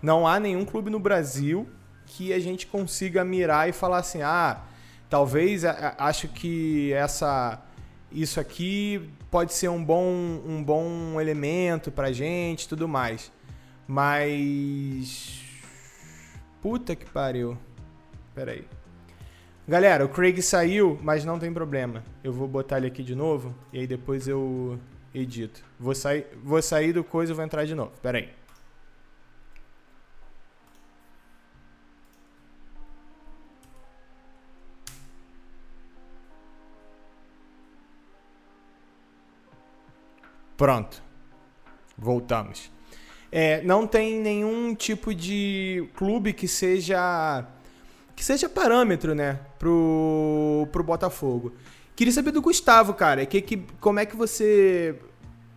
[0.00, 1.66] Não há nenhum clube no Brasil
[2.12, 4.60] que a gente consiga mirar e falar assim, ah,
[5.08, 7.62] talvez acho que essa
[8.10, 10.04] isso aqui pode ser um bom,
[10.46, 13.32] um bom elemento pra gente tudo mais.
[13.86, 15.40] Mas.
[16.60, 17.56] Puta que pariu.
[18.34, 18.64] Pera aí.
[19.66, 22.04] Galera, o Craig saiu, mas não tem problema.
[22.22, 24.78] Eu vou botar ele aqui de novo e aí depois eu
[25.14, 25.64] edito.
[25.78, 27.92] Vou sair, vou sair do coisa e vou entrar de novo.
[28.02, 28.41] Pera aí.
[40.62, 41.02] Pronto.
[41.98, 42.70] Voltamos.
[43.32, 47.44] É, não tem nenhum tipo de clube que seja
[48.14, 51.52] que seja parâmetro, né, pro, pro Botafogo.
[51.96, 54.94] Queria saber do Gustavo, cara, que, que, como é que você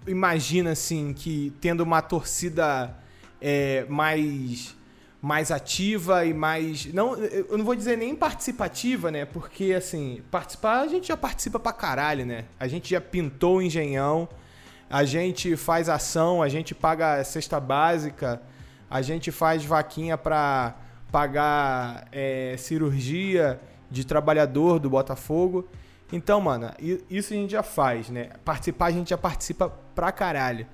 [0.07, 2.97] imagina, assim, que tendo uma torcida
[3.39, 4.75] é, mais
[5.21, 6.91] mais ativa e mais.
[6.91, 9.23] Não, eu não vou dizer nem participativa, né?
[9.23, 12.45] Porque, assim, participar a gente já participa pra caralho, né?
[12.59, 14.27] A gente já pintou o engenhão
[14.89, 18.41] a gente faz ação, a gente paga cesta básica,
[18.89, 20.75] a gente faz vaquinha para
[21.11, 25.67] pagar é, cirurgia de trabalhador do Botafogo.
[26.11, 26.71] Então, mano,
[27.09, 28.29] isso a gente já faz, né?
[28.43, 30.67] Participar a gente já participa pra caralho.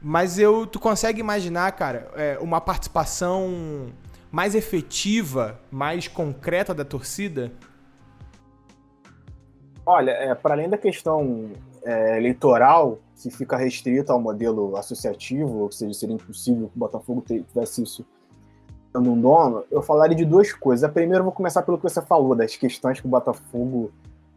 [0.00, 3.92] Mas eu, tu consegue imaginar, cara, é, uma participação
[4.30, 7.52] mais efetiva, mais concreta da torcida?
[9.84, 11.52] Olha, é, para além da questão
[11.84, 17.22] é, eleitoral, que fica restrita ao modelo associativo, ou seja, seria impossível que o Botafogo
[17.26, 18.04] tivesse isso
[18.92, 20.84] dando um dono, eu falaria de duas coisas.
[20.84, 23.90] A primeira, eu vou começar pelo que você falou, das questões que o Botafogo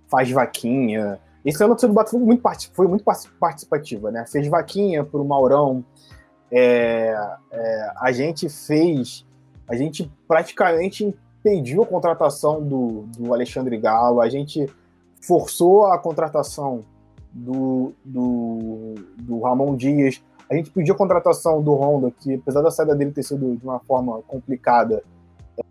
[0.08, 1.20] faz vaquinha.
[1.44, 2.42] Esse ano do Botafogo muito
[2.74, 3.04] foi muito
[3.40, 4.26] participativa, né?
[4.26, 5.84] Fez vaquinha para o Maurão.
[6.50, 7.14] É,
[7.52, 9.26] é, a gente fez,
[9.68, 14.68] a gente praticamente impediu a contratação do, do Alexandre Galo, a gente
[15.22, 16.86] forçou a contratação
[17.36, 20.24] do, do, do Ramon Dias.
[20.50, 23.64] A gente pediu a contratação do Honda, que apesar da saída dele ter sido de
[23.64, 25.04] uma forma complicada,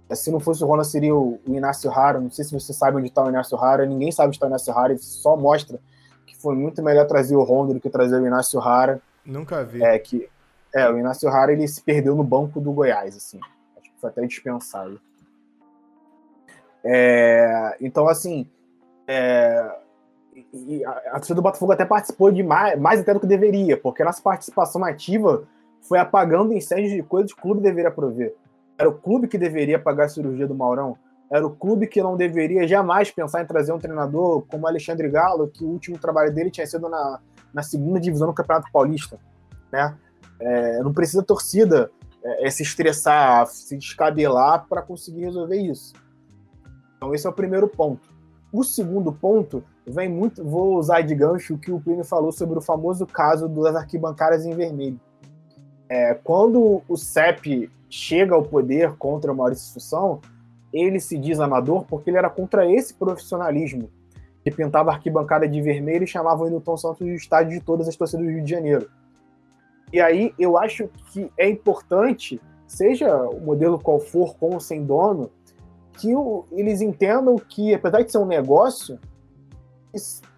[0.09, 2.21] é, se não fosse o Honda, seria o, Inácio Rara.
[2.21, 4.51] Não sei se você sabe onde está o Inácio Rara, ninguém sabe onde está o
[4.51, 5.81] Inácio Rara, ele só mostra
[6.27, 9.01] que foi muito melhor trazer o Honda do que trazer o Inácio Rara.
[9.25, 9.83] Nunca vi.
[9.83, 10.29] É, que,
[10.75, 13.41] é, o Inácio Rara ele se perdeu no banco do Goiás, assim.
[13.79, 15.01] Acho que foi até dispensado.
[16.85, 18.47] É, então, assim,
[19.07, 19.84] é,
[20.53, 24.03] e a, torcida do Botafogo até participou de mais, mais até do que deveria, porque
[24.03, 25.45] a nossa participação ativa
[25.81, 28.35] foi apagando incêndios de coisas que o clube deveria prover.
[28.77, 30.97] Era o clube que deveria pagar a cirurgia do Maurão.
[31.31, 35.49] Era o clube que não deveria jamais pensar em trazer um treinador como Alexandre Galo,
[35.49, 37.21] que o último trabalho dele tinha sido na,
[37.53, 39.19] na segunda divisão do Campeonato Paulista.
[39.71, 39.97] Né?
[40.41, 41.91] É, não precisa a torcida
[42.23, 45.93] é, é se estressar, se descabelar para conseguir resolver isso.
[46.97, 48.14] Então, esse é o primeiro ponto.
[48.55, 50.45] O segundo ponto vem muito.
[50.45, 54.47] Vou usar de gancho o que o Plínio falou sobre o famoso caso das arquibancadas
[54.47, 55.01] em vermelho.
[55.89, 60.21] É, quando o CEP chega ao poder contra o Maurício Assunção,
[60.73, 63.91] ele se diz amador porque ele era contra esse profissionalismo
[64.45, 67.89] que pintava a arquibancada de vermelho e chamava o Newton Santos de estádio de todas
[67.89, 68.89] as torcidas do Rio de Janeiro.
[69.93, 74.85] E aí eu acho que é importante, seja o modelo qual for, com ou sem
[74.85, 75.29] dono,
[75.99, 78.99] que o, eles entendam que, apesar de ser um negócio,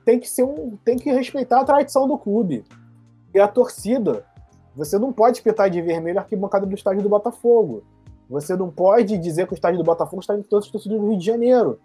[0.04, 2.64] tem que ser um, tem que respeitar a tradição do clube
[3.34, 4.24] e a torcida.
[4.74, 7.82] Você não pode pintar de vermelho a arquibancada do estádio do Botafogo.
[8.28, 11.08] Você não pode dizer que o estádio do Botafogo está em todas as torcidas do
[11.08, 11.80] Rio de Janeiro.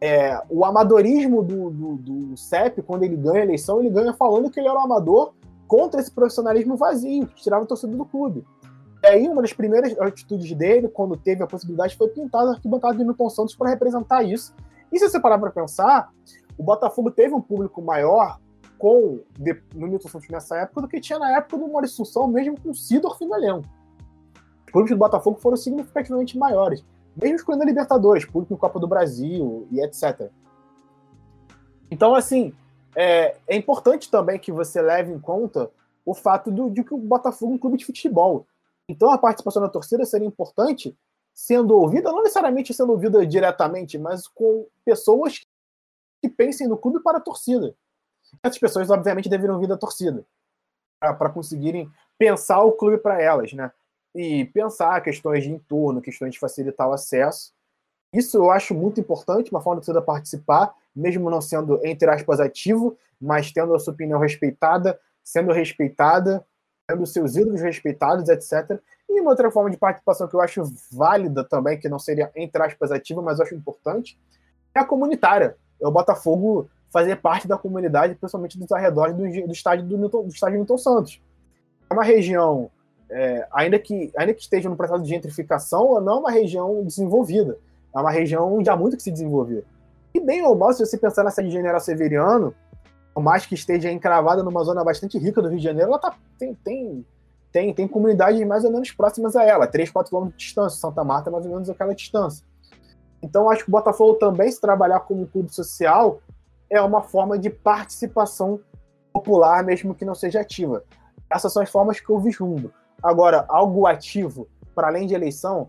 [0.00, 4.50] É, o amadorismo do, do, do CEP, quando ele ganha a eleição, ele ganha falando
[4.50, 5.32] que ele era um amador
[5.66, 8.44] contra esse profissionalismo vazio, que tirava o torcedor do clube.
[9.02, 12.96] E aí, uma das primeiras atitudes dele, quando teve a possibilidade, foi pintar a arquibancada
[12.96, 14.54] de Milton Santos para representar isso.
[14.92, 16.12] E se você parar para pensar,
[16.56, 18.38] o Botafogo teve um público maior
[18.78, 19.20] com
[19.74, 22.70] no Milton Santos nessa época do que tinha na época do Maurício Assunção, mesmo com
[22.70, 23.60] o Sidorf no.
[23.60, 26.84] Os públicos do Botafogo foram significativamente maiores,
[27.16, 30.30] mesmo escolhendo a Libertadores, público em Copa do Brasil e etc.
[31.90, 32.52] Então, assim,
[32.96, 35.70] é, é, importante também que você leve em conta
[36.04, 38.46] o fato do, de que o Botafogo é um clube de futebol.
[38.88, 40.96] Então a participação da torcida seria importante
[41.34, 45.40] sendo ouvida, não necessariamente sendo ouvida diretamente, mas com pessoas
[46.20, 47.74] que pensem no clube para a torcida.
[48.42, 50.24] Essas pessoas, obviamente, deveriam vir da torcida
[51.00, 53.72] para conseguirem pensar o clube para elas, né?
[54.14, 57.52] E pensar questões de entorno, questões de facilitar o acesso.
[58.12, 62.38] Isso eu acho muito importante, uma forma de torcida participar mesmo não sendo, entre aspas,
[62.38, 66.44] ativo, mas tendo a sua opinião respeitada, sendo respeitada,
[66.86, 68.78] tendo seus ídolos respeitados, etc.
[69.08, 72.62] E uma outra forma de participação que eu acho válida também, que não seria, entre
[72.62, 74.18] aspas, ativa, mas eu acho importante,
[74.74, 75.56] é a comunitária.
[75.80, 80.24] É o Botafogo fazer parte da comunidade, principalmente dos arredores do, do estádio do, Newton,
[80.24, 81.20] do estádio Newton Santos.
[81.88, 82.70] É uma região,
[83.10, 87.58] é, ainda, que, ainda que esteja no processo de gentrificação, não é uma região desenvolvida.
[87.94, 89.64] É uma região onde há muito que se desenvolver.
[90.14, 92.54] E bem ou mal, se você pensar na de General Severiano,
[93.14, 96.14] por mais que esteja encravada numa zona bastante rica do Rio de Janeiro, ela tá,
[96.38, 97.06] tem, tem,
[97.50, 100.80] tem, tem comunidades mais ou menos próximas a ela, 3, 4 quilômetros de distância.
[100.80, 102.44] Santa Marta é mais ou menos aquela distância.
[103.22, 106.20] Então, acho que o Botafogo também, se trabalhar como clube social,
[106.68, 108.58] é uma forma de participação
[109.12, 110.82] popular, mesmo que não seja ativa.
[111.30, 112.72] Essas são as formas que eu vislumbro.
[113.02, 115.68] Agora, algo ativo, para além de eleição,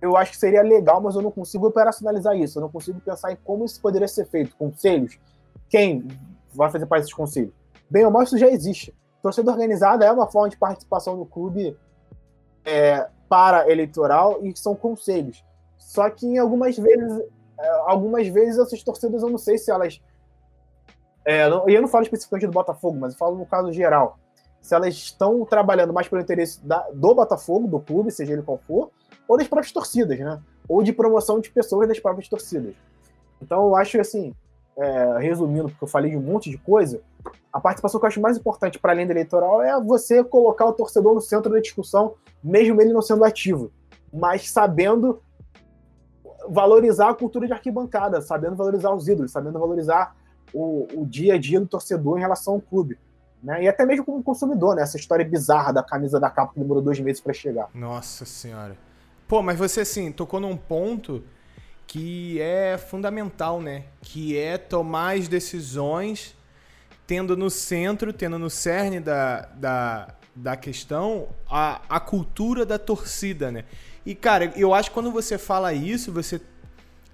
[0.00, 2.58] eu acho que seria legal, mas eu não consigo operacionalizar isso.
[2.58, 4.56] Eu não consigo pensar em como isso poderia ser feito.
[4.56, 5.18] Conselhos?
[5.68, 6.06] Quem
[6.54, 7.52] vai fazer parte desses conselhos?
[7.90, 8.94] Bem ou mal, isso já existe.
[9.22, 11.76] Torcida organizada é uma forma de participação no clube
[12.64, 15.44] é, para eleitoral e são conselhos.
[15.76, 17.22] Só que em algumas vezes,
[17.58, 20.00] é, algumas vezes essas torcidas eu não sei se elas
[21.28, 24.18] é, e eu não falo especificamente do Botafogo, mas eu falo no caso geral.
[24.62, 28.56] Se elas estão trabalhando mais pelo interesse da, do Botafogo, do clube, seja ele qual
[28.66, 28.90] for,
[29.28, 30.40] ou das próprias torcidas, né?
[30.66, 32.74] Ou de promoção de pessoas das próprias torcidas.
[33.42, 34.34] Então eu acho assim,
[34.78, 37.00] é, resumindo, porque eu falei de um monte de coisa,
[37.52, 40.72] a participação que eu acho mais importante para além da eleitoral é você colocar o
[40.72, 43.72] torcedor no centro da discussão, mesmo ele não sendo ativo,
[44.12, 45.20] mas sabendo
[46.48, 50.16] valorizar a cultura de arquibancada, sabendo valorizar os ídolos, sabendo valorizar
[50.54, 52.96] o, o dia a dia do torcedor em relação ao clube.
[53.42, 53.64] Né?
[53.64, 54.82] E até mesmo como consumidor, né?
[54.82, 57.68] Essa história bizarra da camisa da capa que demorou dois meses para chegar.
[57.74, 58.76] Nossa senhora.
[59.26, 61.22] Pô, mas você assim, tocou num ponto
[61.88, 63.84] que é fundamental, né?
[64.02, 66.36] Que é tomar as decisões
[67.06, 73.50] tendo no centro, tendo no cerne da, da, da questão a, a cultura da torcida,
[73.50, 73.64] né?
[74.04, 76.38] E, cara, eu acho que quando você fala isso, você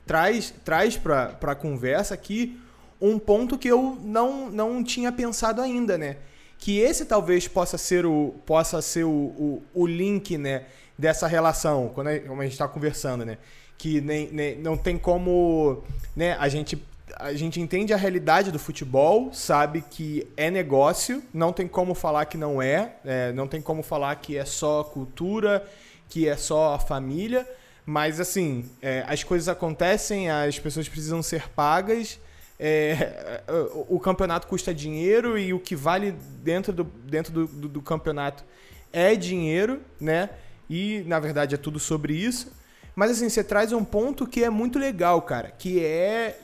[0.04, 2.60] traz, traz pra, pra conversa que
[3.00, 6.16] um ponto que eu não, não tinha pensado ainda, né?
[6.58, 10.64] Que esse talvez possa ser o, possa ser o, o, o link, né?
[10.98, 13.38] Dessa relação, quando a, como a gente está conversando, né?
[13.76, 15.82] Que nem, nem, não tem como.
[16.16, 16.82] Né, a, gente,
[17.16, 22.24] a gente entende a realidade do futebol, sabe que é negócio, não tem como falar
[22.26, 25.66] que não é, é não tem como falar que é só cultura,
[26.08, 27.48] que é só família.
[27.86, 32.18] Mas assim, é, as coisas acontecem, as pessoas precisam ser pagas
[32.58, 33.42] é,
[33.74, 36.12] o, o, campeonato custa dinheiro e o que vale
[36.42, 38.44] dentro do, dentro do, do, do, campeonato
[38.92, 40.30] é dinheiro, né?
[40.70, 42.52] E na verdade é tudo sobre isso.
[42.94, 46.38] Mas assim, você traz um ponto que é muito legal, cara, que é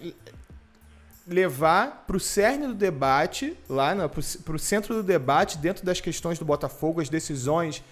[1.26, 6.38] levar para o cerne do debate, lá para o centro do debate, dentro das questões
[6.38, 7.84] do Botafogo, as decisões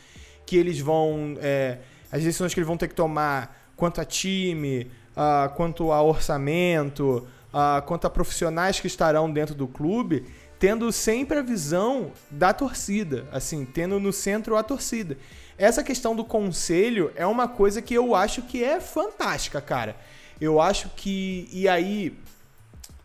[0.45, 1.37] que eles vão.
[1.41, 1.79] É,
[2.11, 7.29] as decisões que eles vão ter que tomar quanto a time, uh, quanto a orçamento,
[7.53, 10.25] uh, quanto a profissionais que estarão dentro do clube,
[10.59, 15.17] tendo sempre a visão da torcida, assim, tendo no centro a torcida.
[15.59, 19.97] Essa questão do conselho é uma coisa que eu acho que é fantástica, cara.
[20.41, 21.49] Eu acho que.
[21.53, 22.17] E aí,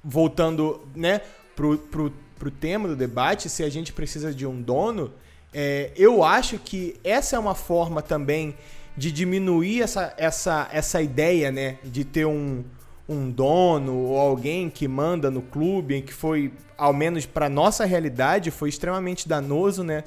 [0.03, 1.21] voltando, né,
[1.55, 5.11] pro, pro, pro tema do debate, se a gente precisa de um dono,
[5.51, 8.55] é, eu acho que essa é uma forma também
[8.95, 12.63] de diminuir essa, essa, essa ideia, né, de ter um,
[13.09, 18.51] um dono ou alguém que manda no clube, que foi, ao menos para nossa realidade,
[18.51, 20.03] foi extremamente danoso, né?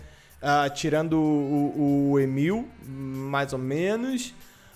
[0.47, 4.33] Uh, tirando o, o, Emil, mais ou menos,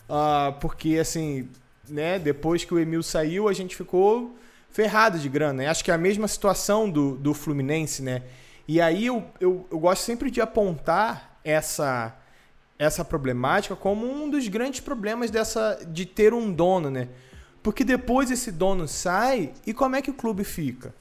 [0.09, 1.49] uh, porque assim,
[1.89, 2.19] né?
[2.19, 4.37] Depois que o Emil saiu, a gente ficou
[4.69, 5.71] ferrado de grana.
[5.71, 8.23] Acho que é a mesma situação do, do Fluminense, né?
[8.67, 12.17] E aí eu, eu, eu gosto sempre de apontar essa
[12.79, 17.09] essa problemática como um dos grandes problemas dessa de ter um dono, né?
[17.63, 20.95] Porque depois esse dono sai e como é que o clube fica?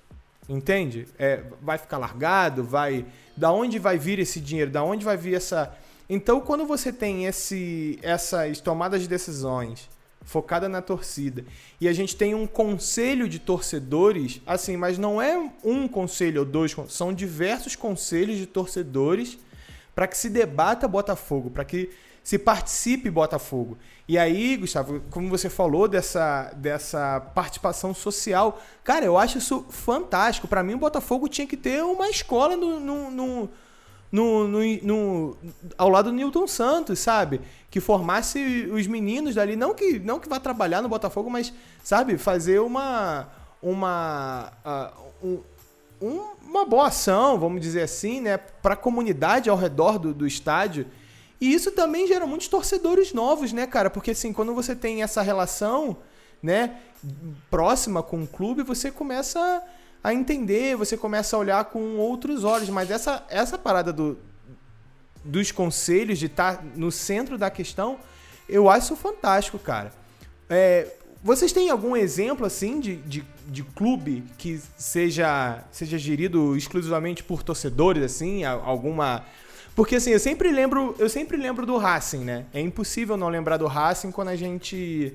[0.49, 1.07] Entende?
[1.19, 2.63] É, vai ficar largado?
[2.63, 3.05] Vai.
[3.37, 4.71] Da onde vai vir esse dinheiro?
[4.71, 5.71] Da onde vai vir essa.
[6.09, 9.87] Então, quando você tem esse, essas tomadas de decisões
[10.23, 11.45] focada na torcida
[11.79, 16.45] e a gente tem um conselho de torcedores, assim, mas não é um conselho ou
[16.45, 19.37] dois, são diversos conselhos de torcedores
[19.93, 21.89] para que se debata Botafogo, para que
[22.23, 23.77] se participe Botafogo.
[24.07, 30.47] E aí, Gustavo, como você falou dessa, dessa participação social, cara, eu acho isso fantástico.
[30.47, 33.49] Para mim, o Botafogo tinha que ter uma escola no, no, no
[34.11, 35.37] no,
[35.77, 37.41] ao lado do Newton Santos, sabe?
[37.69, 41.53] Que formasse os meninos dali, não que não que vá trabalhar no Botafogo, mas
[41.83, 43.27] sabe, fazer uma
[43.61, 45.43] uma, uh,
[46.01, 50.25] um, uma boa ação, vamos dizer assim, né, para a comunidade ao redor do, do
[50.25, 50.87] estádio.
[51.39, 53.89] E isso também gera muitos torcedores novos, né, cara?
[53.89, 55.97] Porque assim, quando você tem essa relação,
[56.43, 56.77] né,
[57.49, 59.63] próxima com o clube, você começa
[60.03, 62.69] a entender, você começa a olhar com outros olhos.
[62.69, 64.17] Mas essa, essa parada do,
[65.23, 67.99] dos conselhos, de estar tá no centro da questão,
[68.47, 69.93] eu acho fantástico, cara.
[70.49, 70.87] É,
[71.23, 77.43] vocês têm algum exemplo, assim, de, de, de, clube que seja, seja gerido exclusivamente por
[77.43, 78.43] torcedores, assim?
[78.43, 79.25] Alguma...
[79.75, 82.45] Porque, assim, eu sempre lembro eu sempre lembro do Racing, né?
[82.53, 85.13] É impossível não lembrar do Racing quando a gente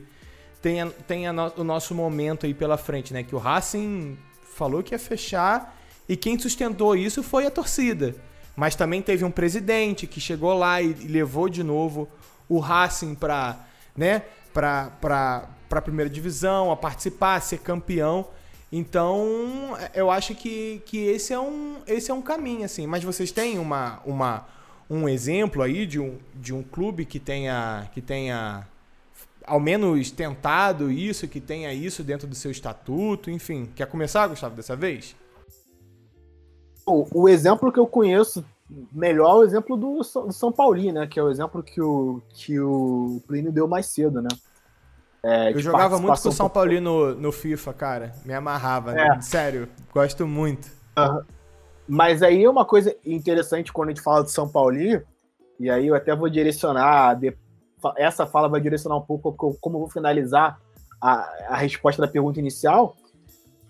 [0.62, 3.22] tem, a, tem a no, o nosso momento aí pela frente, né?
[3.22, 4.16] Que o Racing
[4.54, 5.76] falou que ia fechar
[6.08, 8.14] e quem sustentou isso foi a torcida.
[8.56, 12.08] Mas também teve um presidente que chegou lá e, e levou de novo
[12.48, 13.58] o Racing para
[13.96, 18.28] né, para a primeira divisão, a participar, a ser campeão.
[18.76, 22.88] Então, eu acho que, que esse, é um, esse é um caminho, assim.
[22.88, 24.48] Mas vocês têm uma, uma,
[24.90, 28.66] um exemplo aí de um, de um clube que tenha, que tenha
[29.46, 33.70] ao menos tentado isso, que tenha isso dentro do seu estatuto, enfim.
[33.76, 35.14] Quer começar, Gustavo, dessa vez?
[36.84, 38.44] O, exemplo que eu conheço
[38.90, 41.06] melhor é o exemplo do, do São Paulo, né?
[41.06, 44.30] Que é o exemplo que o, que o Plínio deu mais cedo, né?
[45.24, 48.12] É, eu jogava muito com o São Paulo no, no FIFA, cara.
[48.26, 49.06] Me amarrava, né?
[49.06, 49.08] é.
[49.08, 49.20] né?
[49.22, 50.70] Sério, gosto muito.
[50.98, 51.22] Uhum.
[51.88, 54.76] Mas aí é uma coisa interessante quando a gente fala do São Paulo,
[55.58, 57.18] e aí eu até vou direcionar,
[57.96, 60.60] essa fala vai direcionar um pouco como eu vou finalizar
[61.00, 61.14] a,
[61.48, 62.94] a resposta da pergunta inicial,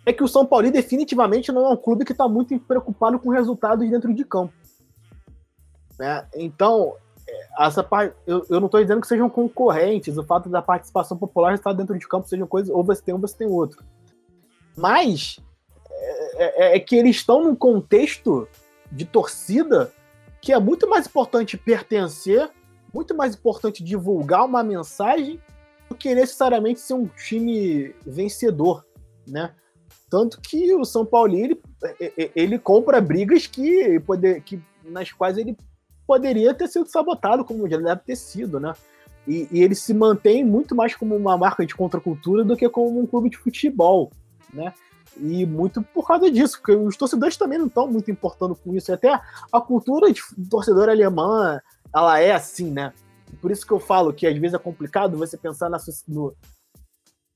[0.04, 3.30] é que o São Paulo definitivamente não é um clube que está muito preocupado com
[3.30, 4.52] resultados dentro de campo.
[5.98, 6.26] Né?
[6.34, 6.94] Então,
[7.58, 11.54] essa parte, eu, eu não estou dizendo que sejam concorrentes, o fato da participação popular
[11.54, 13.84] estar dentro de campo seja coisa, ou você tem um, você tem outro.
[14.76, 15.38] Mas
[16.36, 18.48] é, é, é que eles estão num contexto
[18.90, 19.92] de torcida
[20.40, 22.50] que é muito mais importante pertencer,
[22.92, 25.40] muito mais importante divulgar uma mensagem
[25.88, 28.84] do que necessariamente ser um time vencedor,
[29.26, 29.54] né?
[30.10, 31.60] Tanto que o São Paulo ele,
[32.36, 35.56] ele compra brigas que, poder, que nas quais ele
[36.06, 38.74] poderia ter sido sabotado, como já deve ter sido, né?
[39.26, 43.00] E, e, ele se mantém muito mais como uma marca de contracultura do que como
[43.00, 44.10] um clube de futebol,
[44.52, 44.72] né?
[45.16, 48.90] E muito por causa disso, porque os torcedores também não estão muito importando com isso.
[48.90, 49.18] E até
[49.52, 51.60] a cultura de torcedor alemã,
[51.94, 52.92] ela é assim, né?
[53.40, 55.78] Por isso que eu falo que às vezes é complicado você pensar na,
[56.08, 56.34] no,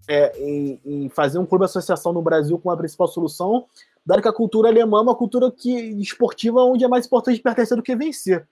[0.08, 3.66] é, em, em, fazer um clube associação no Brasil com a principal solução,
[4.04, 7.76] dado que a cultura alemã é uma cultura que, esportiva onde é mais importante pertencer
[7.76, 8.46] do que vencer.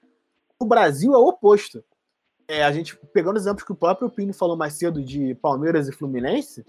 [0.60, 1.84] O Brasil é o oposto.
[2.48, 5.92] É, a gente, pegando exemplos que o próprio Pino falou mais cedo de Palmeiras e
[5.92, 6.64] Fluminense,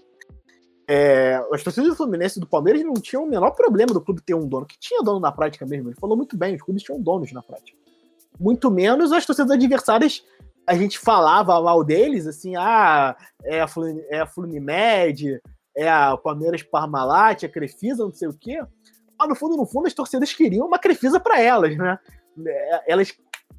[0.88, 4.22] é, as torcidas do Fluminense e do Palmeiras não tinham o menor problema do clube
[4.22, 5.88] ter um dono, que tinha dono na prática mesmo.
[5.88, 7.76] Ele falou muito bem, os clubes tinham donos na prática.
[8.40, 10.24] Muito menos as torcidas adversárias,
[10.66, 14.28] a gente falava mal deles, assim, ah, é a, Flumin é a
[15.76, 18.60] é a Palmeiras Parmalat, a Crefisa, não sei o quê.
[19.18, 21.98] Mas no fundo, no fundo, as torcidas queriam uma Crefisa para elas, né?
[22.46, 23.12] É, elas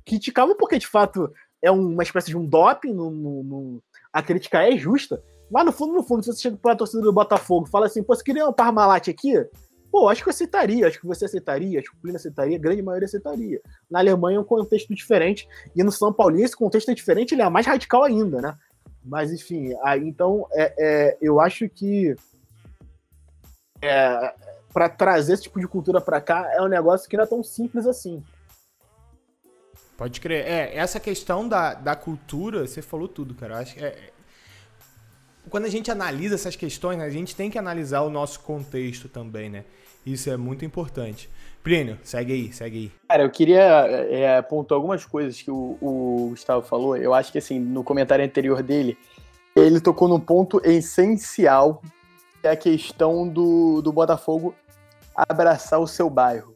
[0.10, 1.32] criticavam porque, de fato,
[1.62, 3.84] é uma espécie de um doping, no, no, no...
[4.12, 7.14] a crítica é justa, mas no fundo, no fundo, se você chega pra torcida do
[7.14, 9.34] Botafogo e fala assim, pô, você queria um Parmalat aqui?
[9.92, 12.60] Pô, acho que eu aceitaria, acho que você aceitaria, acho que o Plínio aceitaria, a
[12.60, 13.60] grande maioria aceitaria.
[13.90, 17.42] Na Alemanha é um contexto diferente, e no São Paulo esse contexto é diferente, ele
[17.42, 18.56] é mais radical ainda, né?
[19.04, 22.16] Mas enfim, aí, então é, é, eu acho que
[23.82, 24.34] é,
[24.72, 27.42] para trazer esse tipo de cultura para cá é um negócio que não é tão
[27.42, 28.24] simples assim.
[30.00, 30.46] Pode crer.
[30.48, 33.58] É, essa questão da, da cultura, você falou tudo, cara.
[33.58, 34.10] Acho que é, é,
[35.50, 39.10] quando a gente analisa essas questões, né, a gente tem que analisar o nosso contexto
[39.10, 39.66] também, né?
[40.06, 41.30] Isso é muito importante.
[41.62, 42.92] Plínio, segue aí, segue aí.
[43.10, 46.96] Cara, eu queria é, apontar algumas coisas que o, o, Gustavo falou.
[46.96, 48.98] Eu acho que, assim, no comentário anterior dele,
[49.54, 51.82] ele tocou num ponto essencial,
[52.40, 54.56] que é a questão do, do Botafogo
[55.14, 56.56] abraçar o seu bairro.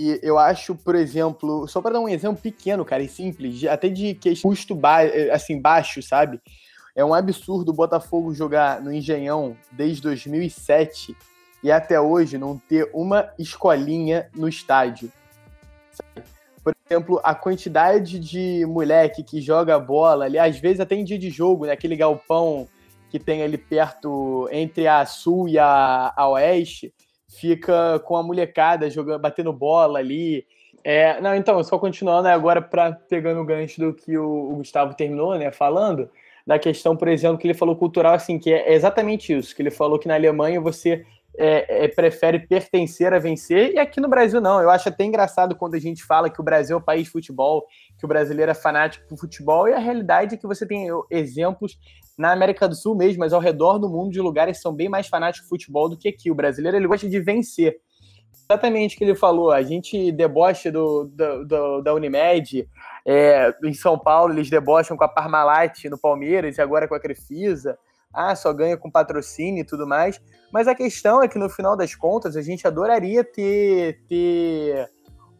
[0.00, 3.88] E eu acho, por exemplo, só para dar um exemplo pequeno, cara, e simples, até
[3.88, 4.98] de custo ba
[5.32, 6.40] assim, baixo, sabe?
[6.94, 11.16] É um absurdo o Botafogo jogar no Engenhão desde 2007
[11.64, 15.10] e até hoje não ter uma escolinha no estádio.
[15.90, 16.28] Sabe?
[16.62, 21.18] Por exemplo, a quantidade de moleque que joga bola ali, às vezes até em dia
[21.18, 21.72] de jogo, né?
[21.72, 22.68] aquele galpão
[23.10, 26.94] que tem ali perto entre a sul e a, a oeste,
[27.28, 30.46] fica com a molecada jogando, batendo bola ali.
[30.82, 34.94] É, não, então, só continuando agora para pegando o gancho do que o, o, Gustavo
[34.94, 36.08] terminou, né, falando,
[36.46, 39.70] da questão, por exemplo, que ele falou cultural, assim, que é exatamente isso, que ele
[39.70, 41.04] falou que na Alemanha você
[41.36, 44.60] é, é, prefere pertencer a vencer, e aqui no Brasil não.
[44.60, 47.10] Eu acho até engraçado quando a gente fala que o Brasil é um país de
[47.10, 47.66] futebol,
[47.98, 51.78] que o brasileiro é fanático por futebol, e a realidade é que você tem exemplos
[52.18, 55.06] na América do Sul mesmo, mas ao redor do mundo de lugares são bem mais
[55.06, 56.30] fanáticos de futebol do que aqui.
[56.30, 57.76] O brasileiro ele gosta de vencer.
[58.50, 62.68] Exatamente o que ele falou, a gente debocha do, do, do da Unimed,
[63.06, 67.00] é, em São Paulo eles debocham com a Parmalat no Palmeiras e agora com a
[67.00, 67.78] Crefisa
[68.12, 70.20] ah, só ganha com patrocínio e tudo mais.
[70.52, 74.88] Mas a questão é que no final das contas a gente adoraria ter, ter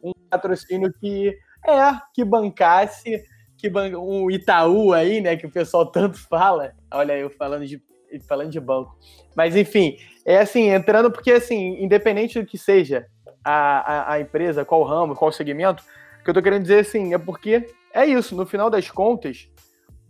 [0.02, 3.22] um patrocínio que é que bancasse
[3.58, 3.90] que ban...
[3.98, 6.72] um Itaú aí, né, que o pessoal tanto fala.
[6.90, 7.82] Olha eu falando de
[8.26, 8.96] falando de banco.
[9.36, 13.06] Mas enfim, é assim, entrando porque assim, independente do que seja
[13.44, 15.82] a, a, a empresa, qual ramo, qual segmento,
[16.20, 19.50] o que eu tô querendo dizer assim, é porque é isso, no final das contas,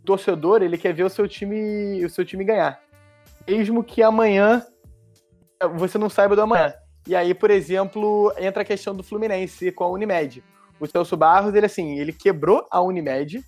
[0.05, 2.81] torcedor, ele quer ver o seu time, o seu time ganhar.
[3.47, 4.65] Mesmo que amanhã
[5.75, 6.73] você não saiba do amanhã.
[7.07, 10.45] E aí, por exemplo, entra a questão do Fluminense com a Unimed.
[10.81, 13.45] O Celso Barros, ele assim, ele quebrou a Unimed,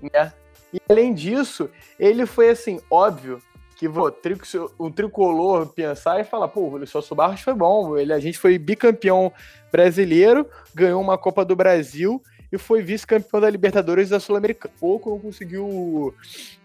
[0.00, 0.32] né?
[0.72, 1.68] E além disso,
[1.98, 3.42] ele foi assim, óbvio
[3.76, 4.14] que vou,
[4.78, 8.58] um tricolor pensar e falar, pô, o Celso Barros foi bom, ele, a gente foi
[8.58, 9.32] bicampeão
[9.72, 14.74] brasileiro, ganhou uma Copa do Brasil e foi vice-campeão da Libertadores da Sul-Americana.
[14.78, 16.14] Pouco não conseguiu,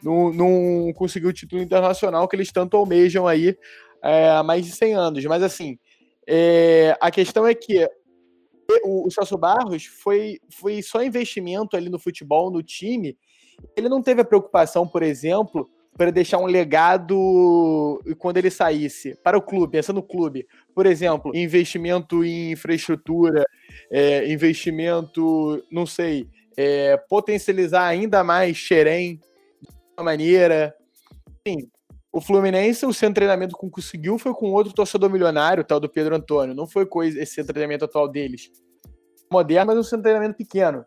[0.01, 3.57] não, não conseguiu o título internacional que eles tanto almejam aí
[4.03, 5.25] é, há mais de 100 anos.
[5.25, 5.77] Mas assim,
[6.27, 7.87] é, a questão é que
[8.83, 13.17] o, o Celso Barros foi, foi só investimento ali no futebol, no time.
[13.75, 19.37] Ele não teve a preocupação, por exemplo, para deixar um legado quando ele saísse para
[19.37, 20.45] o clube, pensando no clube.
[20.73, 23.45] Por exemplo, investimento em infraestrutura,
[23.89, 29.15] é, investimento, não sei, é, potencializar ainda mais Xerém
[29.61, 30.75] de uma maneira.
[31.47, 31.69] Sim,
[32.15, 36.15] o Fluminense, o centro treinamento que conseguiu foi com outro torcedor milionário, tal do Pedro
[36.15, 36.55] Antônio.
[36.55, 38.49] Não foi coisa esse treinamento atual deles.
[39.31, 40.85] Moderno, mas um centro treinamento pequeno.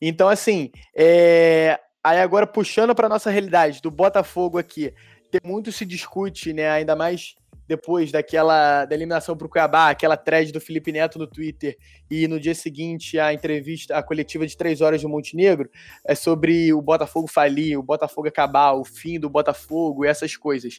[0.00, 4.92] Então, assim, é, Aí agora puxando para nossa realidade do Botafogo aqui,
[5.30, 7.36] tem muito se discute, né, ainda mais
[7.66, 11.76] depois daquela da eliminação para o Cuiabá, aquela thread do Felipe Neto no Twitter
[12.10, 15.70] e no dia seguinte a entrevista, a coletiva de três horas do Montenegro,
[16.04, 20.78] é sobre o Botafogo falir, o Botafogo acabar, o fim do Botafogo, essas coisas.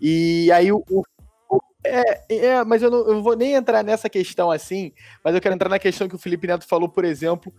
[0.00, 1.02] E aí o, o
[1.84, 4.92] é, é, mas eu não, eu vou nem entrar nessa questão assim,
[5.24, 7.52] mas eu quero entrar na questão que o Felipe Neto falou, por exemplo,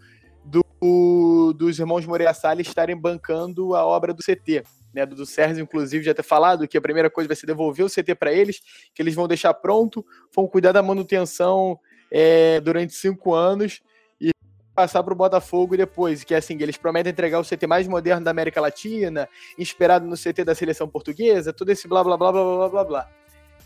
[0.44, 4.64] do, dos irmãos Moreira Salles estarem bancando a obra do CT.
[4.94, 7.90] Né, do, Sérgio, inclusive, já ter falado que a primeira coisa vai ser devolver o
[7.90, 8.60] CT para eles,
[8.94, 10.04] que eles vão deixar pronto,
[10.36, 11.80] vão cuidar da manutenção
[12.12, 13.82] é, durante cinco anos
[14.20, 14.32] e
[14.74, 18.26] passar para o Botafogo depois, que é assim, eles prometem entregar o CT mais moderno
[18.26, 19.30] da América Latina,
[19.60, 23.10] inspirado no CT da seleção portuguesa, todo esse blá blá blá blá blá blá blá.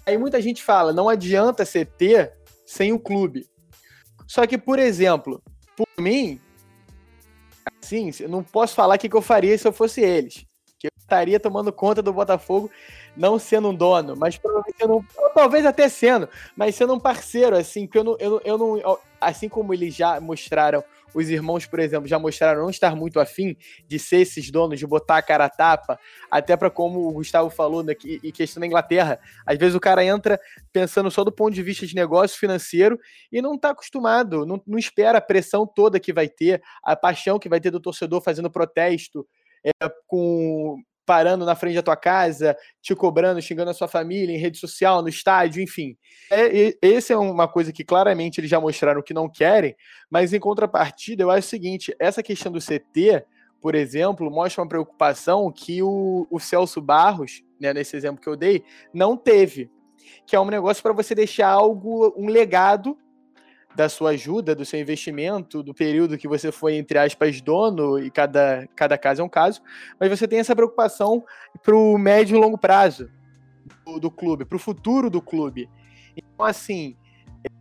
[0.05, 2.33] Aí muita gente fala, não adianta CT
[2.65, 3.47] sem o clube.
[4.27, 5.41] Só que, por exemplo,
[5.77, 6.41] por mim,
[7.83, 10.45] Sim, eu não posso falar o que, que eu faria se eu fosse eles.
[11.03, 12.71] Estaria tomando conta do Botafogo,
[13.15, 14.39] não sendo um dono, mas
[14.79, 18.97] sendo, talvez até sendo, mas sendo um parceiro, assim, que eu não, eu, eu não.
[19.19, 20.83] Assim como eles já mostraram
[21.13, 23.55] os irmãos, por exemplo, já mostraram não estar muito afim
[23.87, 25.99] de ser esses donos, de botar a cara a tapa,
[26.31, 30.03] até para como o Gustavo falou né, e questão da Inglaterra, às vezes o cara
[30.03, 30.39] entra
[30.71, 32.99] pensando só do ponto de vista de negócio financeiro
[33.31, 37.37] e não está acostumado, não, não, espera a pressão toda que vai ter, a paixão
[37.37, 39.27] que vai ter do torcedor fazendo protesto,
[39.63, 39.71] é,
[40.07, 44.57] com parando na frente da tua casa, te cobrando, xingando a sua família em rede
[44.57, 45.97] social, no estádio, enfim.
[46.31, 49.75] É, esse é uma coisa que claramente eles já mostraram que não querem,
[50.09, 53.25] mas em contrapartida, eu acho o seguinte: essa questão do CT,
[53.61, 58.35] por exemplo, mostra uma preocupação que o, o Celso Barros, né, nesse exemplo que eu
[58.35, 59.69] dei, não teve.
[60.25, 62.97] Que é um negócio para você deixar algo, um legado
[63.75, 68.11] da sua ajuda, do seu investimento, do período que você foi, entre aspas, dono, e
[68.11, 69.61] cada, cada caso é um caso,
[69.99, 71.23] mas você tem essa preocupação
[71.61, 73.09] para o médio e longo prazo
[73.85, 75.69] do, do clube, para o futuro do clube.
[76.15, 76.95] Então, assim,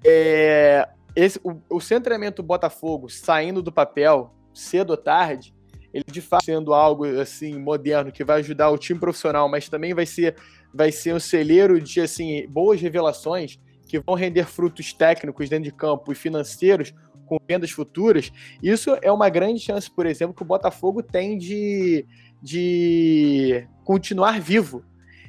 [0.04, 5.54] é, esse, o, o centramento Botafogo saindo do papel, cedo ou tarde,
[5.92, 9.92] ele de fato sendo algo assim moderno que vai ajudar o time profissional, mas também
[9.94, 10.36] vai ser
[10.72, 13.60] vai ser um celeiro de assim boas revelações
[13.92, 16.94] que vão render frutos técnicos dentro de campo e financeiros
[17.26, 18.32] com vendas futuras,
[18.62, 22.06] isso é uma grande chance, por exemplo, que o Botafogo tem de,
[22.42, 24.82] de continuar vivo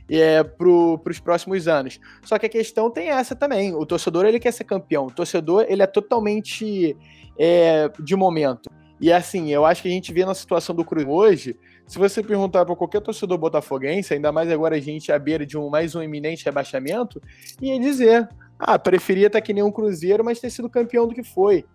[0.09, 1.99] é, para os próximos anos.
[2.23, 3.75] Só que a questão tem essa também.
[3.75, 5.07] O torcedor ele quer ser campeão.
[5.07, 6.95] O torcedor ele é totalmente
[7.37, 8.69] é, de momento.
[9.01, 12.23] E assim, eu acho que a gente vê na situação do Cruzeiro hoje, se você
[12.23, 15.95] perguntar para qualquer torcedor botafoguense, ainda mais agora a gente à beira de um mais
[15.95, 17.21] um iminente rebaixamento,
[17.61, 18.29] ia dizer:
[18.59, 21.65] ah, preferia estar que nem um Cruzeiro, mas ter sido campeão do que foi.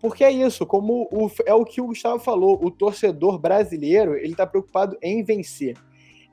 [0.00, 4.32] Porque é isso, como o, é o que o Gustavo falou, o torcedor brasileiro ele
[4.32, 5.76] está preocupado em vencer.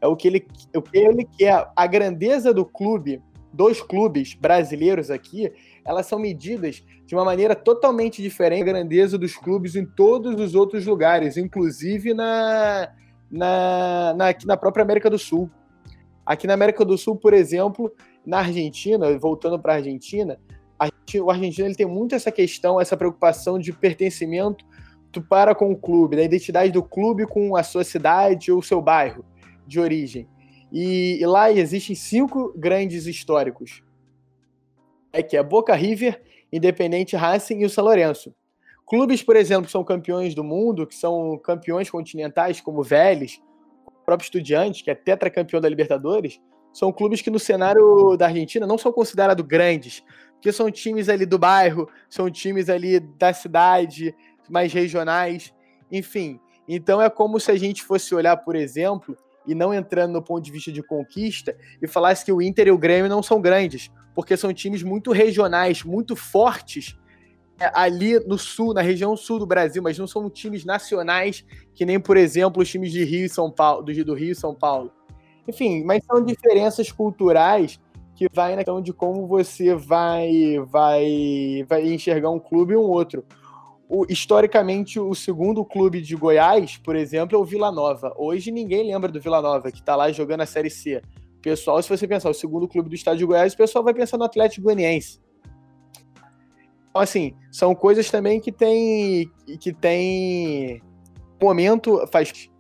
[0.02, 1.70] É o que ele, o que ele quer.
[1.76, 3.22] A grandeza do clube,
[3.54, 5.52] dos clubes brasileiros aqui,
[5.86, 10.56] elas são medidas de uma maneira totalmente diferente da grandeza dos clubes em todos os
[10.56, 12.90] outros lugares, inclusive na,
[13.30, 15.50] na, na, na própria América do Sul.
[16.26, 17.92] Aqui na América do Sul, por exemplo,
[18.26, 20.40] na Argentina, voltando para a Argentina,
[21.22, 24.66] o argentino ele tem muito essa questão, essa preocupação de pertencimento
[25.28, 29.26] para com o clube, da identidade do clube com a sua cidade ou seu bairro
[29.68, 30.28] de origem.
[30.72, 33.84] E, e lá existem cinco grandes históricos,
[35.12, 38.34] é que é Boca River, Independente Racing e o São Lourenço.
[38.86, 43.42] Clubes, por exemplo, que são campeões do mundo, que são campeões continentais, como Vélez,
[43.86, 46.42] o próprio Estudiantes, que é tetracampeão da Libertadores,
[46.74, 50.04] são clubes que no cenário da Argentina não são considerados grandes,
[50.34, 54.16] porque são times ali do bairro, são times ali da cidade,
[54.50, 55.54] mais regionais,
[55.92, 56.40] enfim.
[56.68, 60.44] Então é como se a gente fosse olhar, por exemplo, e não entrando no ponto
[60.44, 63.92] de vista de conquista, e falasse que o Inter e o Grêmio não são grandes,
[64.14, 66.98] porque são times muito regionais, muito fortes
[67.60, 71.46] é, ali no sul, na região sul do Brasil, mas não são times nacionais,
[71.76, 74.36] que nem, por exemplo, os times de Rio e São Paulo, do, do Rio e
[74.36, 74.92] São Paulo.
[75.48, 77.80] Enfim, mas são diferenças culturais
[78.16, 82.82] que vai na questão de como você vai, vai, vai enxergar um clube e um
[82.82, 83.26] outro.
[83.90, 88.14] O, historicamente, o segundo clube de Goiás, por exemplo, é o Vila Nova.
[88.18, 91.02] Hoje ninguém lembra do Vila Nova, que está lá jogando a Série C.
[91.42, 94.18] pessoal, se você pensar o segundo clube do estado de Goiás, o pessoal vai pensar
[94.18, 95.20] no Atlético Goianiense.
[96.92, 100.82] Então, assim, são coisas também que tem que tem
[101.42, 102.51] momento faz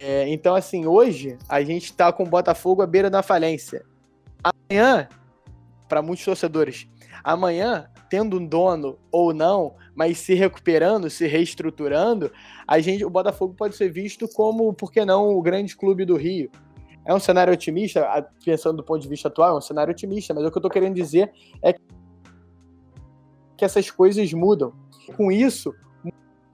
[0.00, 3.84] é, então, assim, hoje a gente está com o Botafogo à beira da falência.
[4.42, 5.06] Amanhã,
[5.86, 6.88] para muitos torcedores,
[7.22, 12.32] amanhã, tendo um dono ou não, mas se recuperando, se reestruturando,
[12.66, 16.16] a gente, o Botafogo pode ser visto como, por que não, o grande clube do
[16.16, 16.50] Rio.
[17.04, 20.44] É um cenário otimista, pensando do ponto de vista atual, é um cenário otimista, mas
[20.44, 21.30] o que eu estou querendo dizer
[21.62, 21.74] é
[23.56, 24.72] que essas coisas mudam.
[25.16, 25.74] Com isso,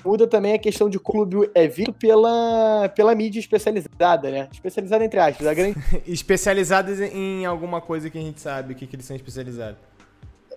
[0.07, 4.49] muda também a questão de clube é visto pela, pela mídia especializada, né?
[4.53, 5.47] Especializada entre aspas.
[5.47, 5.77] A grande...
[6.07, 9.79] Especializadas em alguma coisa que a gente sabe o que, que eles são especializados.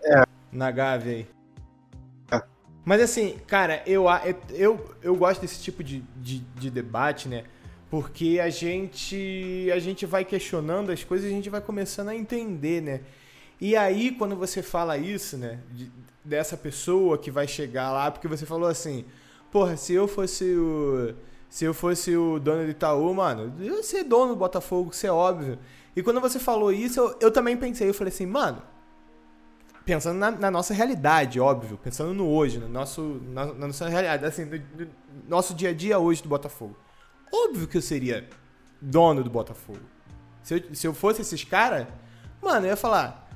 [0.04, 0.24] É.
[0.52, 1.28] Na Gávea aí.
[2.32, 2.44] É.
[2.86, 4.06] Mas assim, cara, eu,
[4.52, 7.44] eu, eu gosto desse tipo de, de, de, debate, né?
[7.90, 12.16] Porque a gente, a gente vai questionando as coisas e a gente vai começando a
[12.16, 13.02] entender, né?
[13.60, 15.60] E aí, quando você fala isso, né?
[15.72, 15.92] De,
[16.24, 19.06] dessa pessoa que vai chegar lá, porque você falou assim,
[19.52, 21.16] Porra, se eu fosse o.
[21.50, 25.08] Se eu fosse o dono do Itaú, mano, eu ia ser dono do Botafogo, isso
[25.08, 25.58] é óbvio.
[25.96, 28.62] E quando você falou isso, eu, eu também pensei, eu falei assim, mano,
[29.84, 34.24] pensando na, na, nossa realidade, óbvio, pensando no hoje, no nosso, na, na nossa realidade,
[34.24, 34.92] assim, no, no,
[35.28, 36.78] nosso dia a dia hoje do Botafogo.
[37.34, 38.30] Óbvio que eu seria
[38.80, 39.80] dono do Botafogo.
[40.44, 41.88] Se eu, se eu fosse esses caras,
[42.40, 43.28] mano, eu ia falar,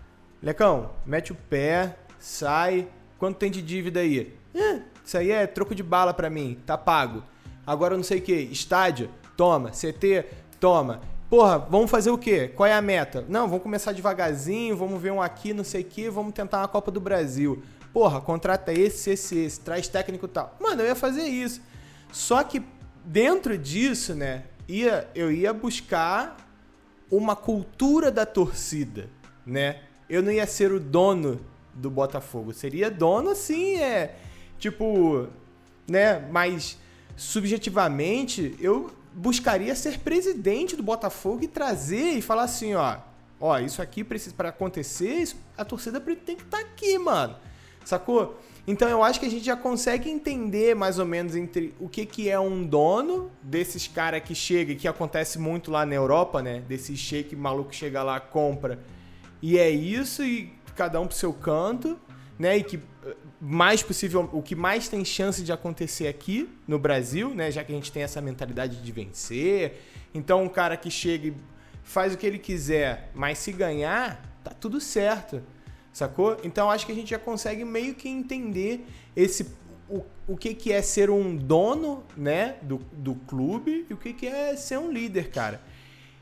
[0.41, 2.87] Lecão, mete o pé, sai,
[3.17, 4.37] quanto tem de dívida aí?
[4.53, 7.23] Eh, isso aí é troco de bala para mim, tá pago.
[7.65, 9.71] Agora não sei o que, estádio, toma.
[9.71, 10.25] CT,
[10.59, 11.01] toma.
[11.29, 12.47] Porra, vamos fazer o quê?
[12.47, 13.25] Qual é a meta?
[13.27, 16.67] Não, vamos começar devagarzinho, vamos ver um aqui, não sei o que, vamos tentar uma
[16.67, 17.63] Copa do Brasil.
[17.91, 20.55] Porra, contrata esse, esse, esse, traz técnico e tal.
[20.59, 21.61] Mano, eu ia fazer isso.
[22.11, 22.61] Só que
[23.03, 26.37] dentro disso, né, ia, eu ia buscar
[27.09, 29.09] uma cultura da torcida,
[29.45, 29.81] né?
[30.09, 31.39] Eu não ia ser o dono
[31.73, 32.53] do Botafogo.
[32.53, 34.15] Seria dono, assim, é
[34.63, 35.27] Tipo,
[35.85, 36.77] né, mas
[37.17, 42.95] subjetivamente eu buscaria ser presidente do Botafogo e trazer e falar assim, ó,
[43.41, 47.35] ó, isso aqui precisa para acontecer, isso, a torcida tem que estar tá aqui, mano.
[47.83, 48.39] Sacou?
[48.65, 52.05] Então eu acho que a gente já consegue entender mais ou menos entre o que,
[52.05, 56.41] que é um dono desses cara que chega, e que acontece muito lá na Europa,
[56.41, 56.61] né?
[56.69, 58.79] Desse shake maluco chega lá, compra.
[59.41, 61.99] E é isso, e cada um pro seu canto,
[62.39, 62.57] né?
[62.57, 62.79] E que
[63.39, 67.51] mais possível, o que mais tem chance de acontecer aqui no Brasil, né?
[67.51, 69.81] Já que a gente tem essa mentalidade de vencer.
[70.13, 71.33] Então, um cara que chega e
[71.83, 75.41] faz o que ele quiser, mas se ganhar, tá tudo certo.
[75.91, 76.37] Sacou?
[76.43, 78.85] Então, acho que a gente já consegue meio que entender
[79.15, 79.45] esse
[79.89, 84.13] o, o que, que é ser um dono, né, do, do clube e o que,
[84.13, 85.61] que é ser um líder, cara.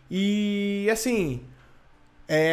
[0.09, 1.41] E assim,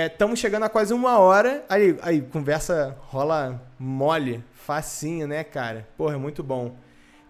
[0.07, 1.65] estamos é, chegando a quase uma hora.
[1.69, 5.89] Aí, aí, conversa rola mole, facinho, né, cara?
[5.97, 6.77] Porra, é muito bom.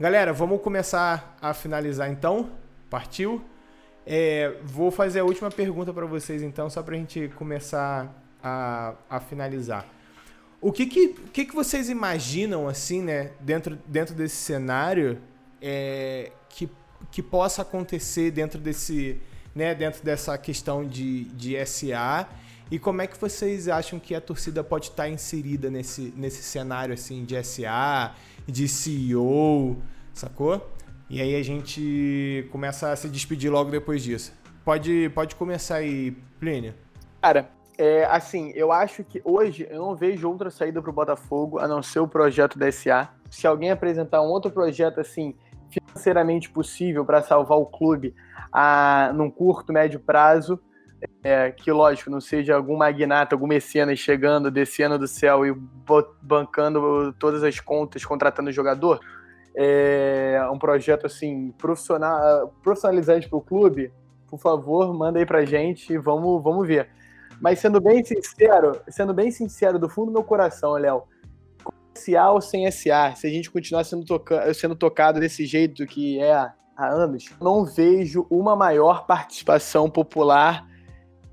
[0.01, 2.51] Galera, vamos começar a finalizar então.
[2.88, 3.44] Partiu?
[4.07, 8.11] É, vou fazer a última pergunta para vocês, então, só para a gente começar
[8.42, 9.86] a, a finalizar.
[10.59, 15.20] O que que, que que vocês imaginam, assim, né, dentro, dentro desse cenário
[15.61, 16.70] é, que,
[17.11, 19.20] que possa acontecer dentro desse,
[19.59, 22.28] né, dentro dessa questão de, de SA
[22.70, 26.94] e como é que vocês acham que a torcida pode estar inserida nesse, nesse cenário,
[26.94, 28.14] assim, de SA,
[28.46, 29.76] de CEO,
[30.14, 30.70] sacou?
[31.11, 34.32] E aí a gente começa a se despedir logo depois disso.
[34.64, 36.72] Pode, pode começar aí, Plínio.
[37.20, 41.59] Cara, é, assim, eu acho que hoje eu não vejo outra saída para o Botafogo
[41.59, 43.09] a não ser o projeto da SA.
[43.28, 45.34] Se alguém apresentar um outro projeto assim
[45.70, 48.14] financeiramente possível para salvar o clube
[48.53, 50.61] a, num curto, médio prazo,
[51.22, 55.55] é, que lógico, não seja algum magnata, algum mecenas chegando, descendo do céu e
[56.22, 59.01] bancando todas as contas, contratando jogador,
[59.55, 63.92] é um projeto assim profissional, profissionalizante para o clube,
[64.28, 66.88] por favor, manda aí para gente e vamos, vamos ver.
[67.40, 71.05] Mas sendo bem sincero, sendo bem sincero do fundo do meu coração, Léo,
[71.94, 76.20] SA ou sem SA, se a gente continuar sendo, toca sendo tocado desse jeito que
[76.20, 80.64] é há anos, não vejo uma maior participação popular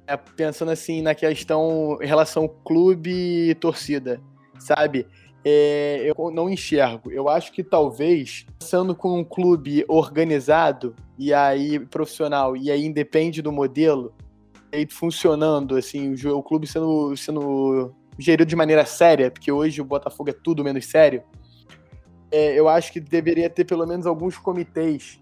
[0.07, 4.19] é, pensando assim na questão em relação clube e torcida,
[4.57, 5.07] sabe?
[5.43, 7.11] É, eu não enxergo.
[7.11, 13.43] Eu acho que talvez, sendo com um clube organizado e aí profissional e aí independe
[13.43, 14.13] do modelo,
[14.73, 19.85] aí funcionando, assim, o, o clube sendo, sendo gerido de maneira séria, porque hoje o
[19.85, 21.23] Botafogo é tudo menos sério,
[22.31, 25.19] é, eu acho que deveria ter pelo menos alguns comitês.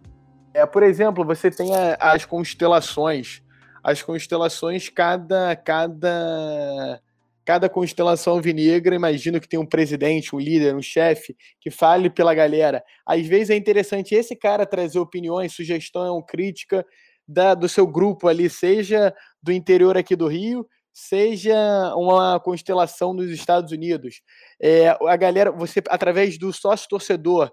[0.54, 3.42] É, por exemplo, você tem a, as constelações.
[3.84, 7.02] As constelações, cada, cada,
[7.44, 12.34] cada constelação vinegra, imagino que tem um presidente, um líder, um chefe, que fale pela
[12.34, 12.84] galera.
[13.06, 16.86] Às vezes é interessante esse cara trazer opiniões, sugestão, crítica
[17.28, 23.30] da, do seu grupo ali, seja do interior aqui do Rio, seja uma constelação dos
[23.32, 24.22] Estados Unidos.
[24.62, 27.52] É, a galera, você, através do sócio torcedor,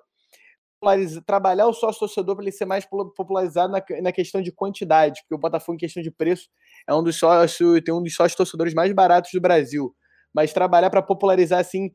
[1.27, 5.35] trabalhar o sócio torcedor para ele ser mais popularizado na, na, questão de quantidade, porque
[5.35, 6.49] o Botafogo, em questão de preço,
[6.89, 9.95] é um dos sócios, tem um dos sócios torcedores mais baratos do Brasil.
[10.33, 11.93] Mas trabalhar para popularizar assim,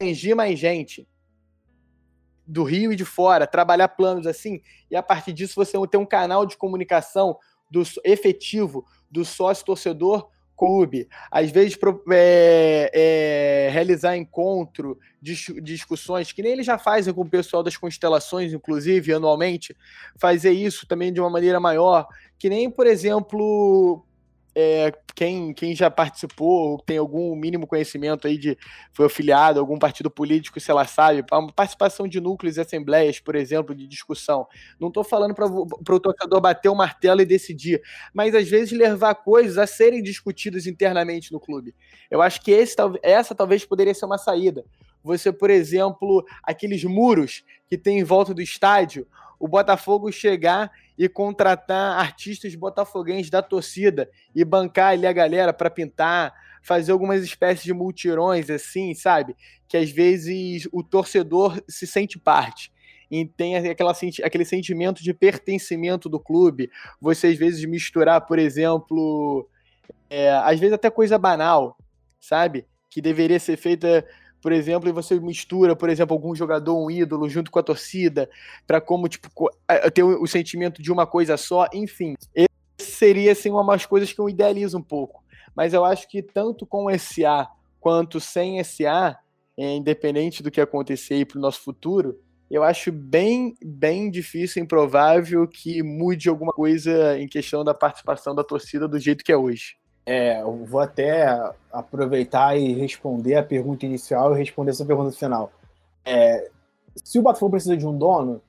[0.00, 1.08] atingir mais gente
[2.46, 4.60] do Rio e de fora, trabalhar planos assim,
[4.90, 7.38] e a partir disso você ter um canal de comunicação
[7.70, 10.28] do efetivo do sócio torcedor
[10.60, 11.74] clube, às vezes
[12.12, 17.78] é, é, realizar encontro, dis, discussões, que nem eles já fazem com o pessoal das
[17.78, 19.74] constelações, inclusive, anualmente,
[20.18, 22.06] fazer isso também de uma maneira maior,
[22.38, 24.04] que nem, por exemplo,
[24.54, 28.56] é, quem, quem já participou, tem algum mínimo conhecimento aí de
[28.92, 31.24] foi afiliado algum partido político, sei lá, sabe,
[31.54, 34.46] participação de núcleos e assembleias, por exemplo, de discussão.
[34.78, 37.80] Não estou falando para o torcedor bater o martelo e decidir,
[38.12, 41.74] mas às vezes levar coisas a serem discutidas internamente no clube.
[42.10, 44.64] Eu acho que esse, essa talvez poderia ser uma saída.
[45.02, 49.06] Você, por exemplo, aqueles muros que tem em volta do estádio,
[49.40, 55.70] o Botafogo chegar e contratar artistas botafoguenses da torcida e bancar ali a galera para
[55.70, 59.34] pintar, fazer algumas espécies de multirões assim, sabe?
[59.66, 62.70] Que às vezes o torcedor se sente parte
[63.10, 66.70] e tem aquela, aquele sentimento de pertencimento do clube.
[67.00, 69.48] Você às vezes misturar, por exemplo,
[70.10, 71.78] é, às vezes até coisa banal,
[72.20, 72.66] sabe?
[72.90, 74.06] Que deveria ser feita
[74.40, 78.28] por exemplo, e você mistura, por exemplo, algum jogador, um ídolo, junto com a torcida,
[78.66, 79.30] para como, tipo,
[79.92, 82.14] ter o, sentimento de uma coisa só, enfim.
[82.34, 85.22] Esse seria, assim, uma das coisas que eu idealizo um pouco.
[85.54, 87.48] Mas eu acho que tanto com SA
[87.80, 89.18] quanto sem SA,
[89.56, 92.18] é, independente do que acontecer para o nosso futuro,
[92.50, 98.42] eu acho bem, bem difícil, improvável que mude alguma coisa em questão da participação da
[98.42, 99.79] torcida do jeito que é hoje.
[100.12, 101.24] É, eu vou até
[101.72, 105.52] aproveitar e responder a pergunta inicial e responder essa pergunta final.
[106.04, 106.50] É,
[106.96, 108.42] se o Botafogo precisa de um dono,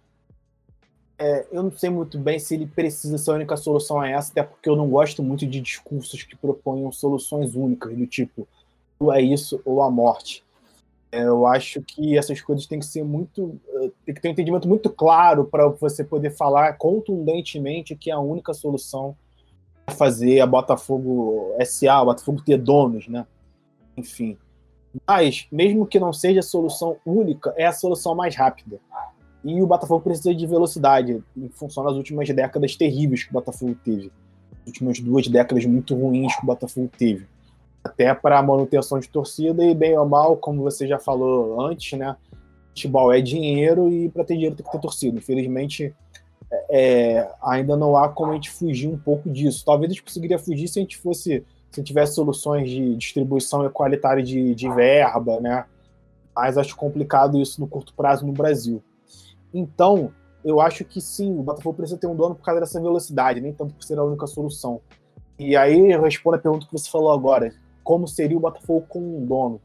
[1.20, 4.32] é, eu não sei muito bem se ele precisa, se a única solução é essa,
[4.32, 8.48] até porque eu não gosto muito de discursos que proponham soluções únicas, do tipo,
[8.98, 10.44] ou é isso ou a morte.
[11.12, 13.56] É, eu acho que essas coisas têm que ser muito.
[13.76, 18.20] É, tem que ter um entendimento muito claro para você poder falar contundentemente que a
[18.20, 19.16] única solução
[19.90, 23.26] fazer a Botafogo SA, a Botafogo ter donos, né?
[23.98, 24.38] Enfim.
[25.08, 28.80] Mas, mesmo que não seja a solução única, é a solução mais rápida.
[29.44, 33.76] E o Botafogo precisa de velocidade, em função das últimas décadas terríveis que o Botafogo
[33.84, 34.12] teve.
[34.62, 37.26] As últimas duas décadas muito ruins que o Botafogo teve.
[37.84, 41.98] Até para a manutenção de torcida e, bem ou mal, como você já falou antes,
[41.98, 42.16] né?
[42.70, 45.18] Futebol é dinheiro e para ter dinheiro tem que ter torcida.
[45.18, 45.94] Infelizmente,
[46.70, 49.64] é, ainda não há como a gente fugir um pouco disso.
[49.66, 54.22] Talvez a gente conseguiria fugir se a gente fosse se tivesse soluções de distribuição equalitária
[54.22, 55.66] de, de verba, né?
[56.36, 58.84] Mas acho complicado isso no curto prazo no Brasil.
[59.54, 60.12] Então,
[60.44, 63.54] eu acho que sim, o Botafogo precisa ter um dono por causa dessa velocidade, nem
[63.54, 64.82] tanto por ser a única solução.
[65.40, 69.00] E aí eu respondo a pergunta que você falou agora: como seria o Botafogo com
[69.00, 69.62] um dono?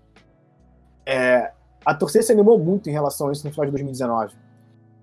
[1.04, 1.52] É,
[1.84, 4.34] a torcida se animou muito em relação a isso no final de 2019.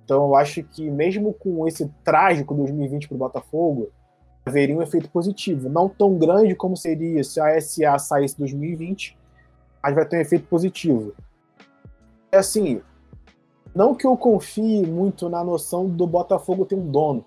[0.03, 3.89] Então eu acho que mesmo com esse trágico 2020 para o Botafogo,
[4.45, 5.69] haveria um efeito positivo.
[5.69, 9.17] Não tão grande como seria se a SA saísse em 2020,
[9.81, 11.13] mas vai ter um efeito positivo.
[12.31, 12.81] É assim,
[13.73, 17.25] não que eu confie muito na noção do Botafogo ter um dono,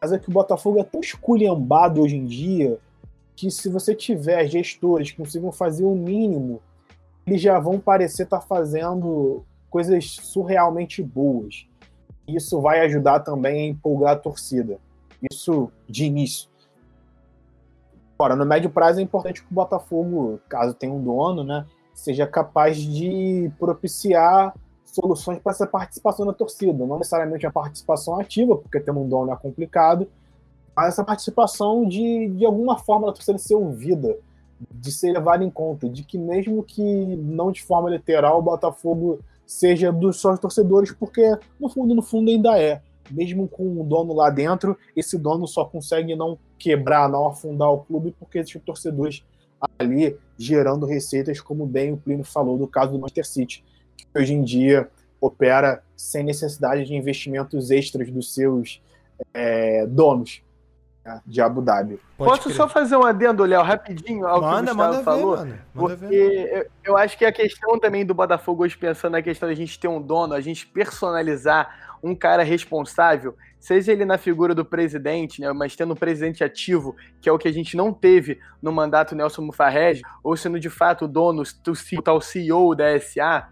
[0.00, 2.78] mas é que o Botafogo é tão esculhambado hoje em dia
[3.34, 6.60] que se você tiver gestores que consigam fazer o mínimo,
[7.26, 11.66] eles já vão parecer estar tá fazendo coisas surrealmente boas.
[12.28, 14.78] Isso vai ajudar também a empolgar a torcida.
[15.30, 16.48] Isso de início.
[18.18, 21.64] Ora, no médio prazo é importante que o Botafogo, caso tenha um dono, né,
[21.94, 24.54] seja capaz de propiciar
[24.84, 26.84] soluções para essa participação da torcida.
[26.84, 30.08] Não necessariamente a participação ativa, porque ter um dono é complicado,
[30.76, 34.16] mas essa participação de, de alguma forma da torcida ser ouvida,
[34.70, 36.82] de ser levada em conta, de que mesmo que
[37.16, 42.30] não de forma literal, o Botafogo seja dos seus torcedores, porque no fundo, no fundo
[42.30, 42.82] ainda é.
[43.10, 47.78] Mesmo com o dono lá dentro, esse dono só consegue não quebrar, não afundar o
[47.78, 49.24] clube, porque existem torcedores
[49.78, 53.64] ali gerando receitas, como bem o Plínio falou do caso do Manchester City
[53.96, 54.88] que hoje em dia
[55.20, 58.80] opera sem necessidade de investimentos extras dos seus
[59.34, 60.42] é, donos
[61.26, 61.98] de Abu Dhabi.
[62.16, 62.56] Pode Posso crer.
[62.56, 65.36] só fazer um adendo, Léo, rapidinho ao manda, que o Gustavo falou?
[65.36, 65.58] Ver, mano.
[65.74, 66.52] Manda porque ver.
[66.52, 69.78] Eu, eu acho que a questão também do Botafogo hoje, pensando na questão da gente
[69.78, 75.40] ter um dono, a gente personalizar um cara responsável, seja ele na figura do presidente,
[75.40, 78.72] né, mas tendo um presidente ativo, que é o que a gente não teve no
[78.72, 83.48] mandato Nelson Mufarrege, ou sendo de fato o dono, o tal CEO da SA,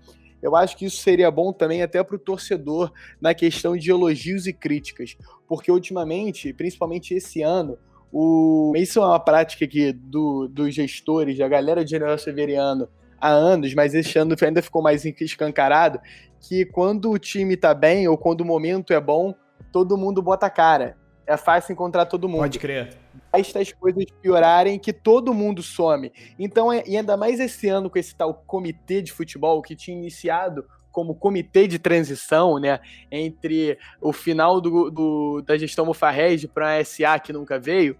[0.46, 4.46] eu acho que isso seria bom também até para o torcedor na questão de elogios
[4.46, 5.16] e críticas,
[5.48, 7.76] porque ultimamente, principalmente esse ano,
[8.12, 8.72] o...
[8.76, 12.88] isso é uma prática aqui do, dos gestores, da galera de General Severiano
[13.20, 15.98] há anos, mas esse ano ainda ficou mais escancarado,
[16.38, 19.34] que quando o time está bem ou quando o momento é bom,
[19.72, 20.96] todo mundo bota a cara.
[21.26, 22.42] É fácil encontrar todo mundo.
[22.42, 23.05] Pode crer
[23.38, 26.12] estas coisas piorarem que todo mundo some.
[26.38, 29.96] Então, é, e ainda mais esse ano com esse tal comitê de futebol que tinha
[29.96, 32.80] iniciado como comitê de transição, né,
[33.10, 37.98] entre o final do, do da gestão Mufarrege para a SA que nunca veio,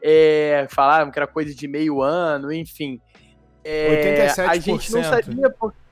[0.00, 3.00] é, falaram que era coisa de meio ano, enfim.
[3.64, 4.48] É, 87%.
[4.48, 5.87] A gente não sabia porque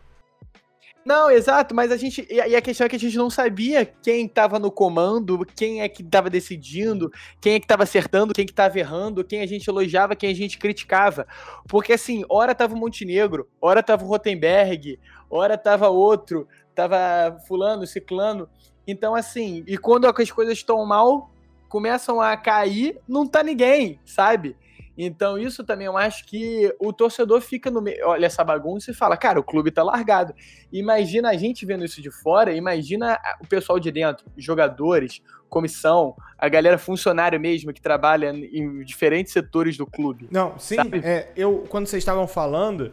[1.07, 2.26] não, exato, mas a gente.
[2.28, 5.88] E a questão é que a gente não sabia quem estava no comando, quem é
[5.88, 9.68] que estava decidindo, quem é que estava acertando, quem que estava errando, quem a gente
[9.68, 11.24] elogiava, quem a gente criticava.
[11.68, 14.98] Porque assim, hora tava o Montenegro, hora tava o Rotenberg,
[15.30, 18.48] hora tava outro, tava fulano, ciclano.
[18.84, 21.30] Então, assim, e quando as coisas estão mal,
[21.68, 24.57] começam a cair, não tá ninguém, sabe?
[24.97, 28.94] Então, isso também eu acho que o torcedor fica no meio, olha essa bagunça e
[28.94, 30.34] fala, cara, o clube tá largado.
[30.72, 36.49] Imagina a gente vendo isso de fora, imagina o pessoal de dentro, jogadores, comissão, a
[36.49, 40.28] galera funcionária mesmo que trabalha em diferentes setores do clube.
[40.30, 42.92] Não, sim, é, eu, quando vocês estavam falando,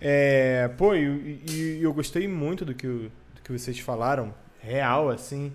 [0.00, 5.52] é, pô, e eu, eu, gostei muito do que, do que vocês falaram, real, assim,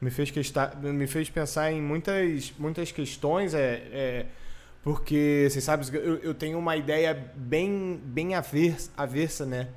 [0.00, 0.32] me fez,
[0.82, 4.26] me fez pensar em muitas, muitas questões, é, é
[4.82, 9.68] porque, vocês sabem, eu, eu tenho uma ideia bem, bem aversa, aversa né?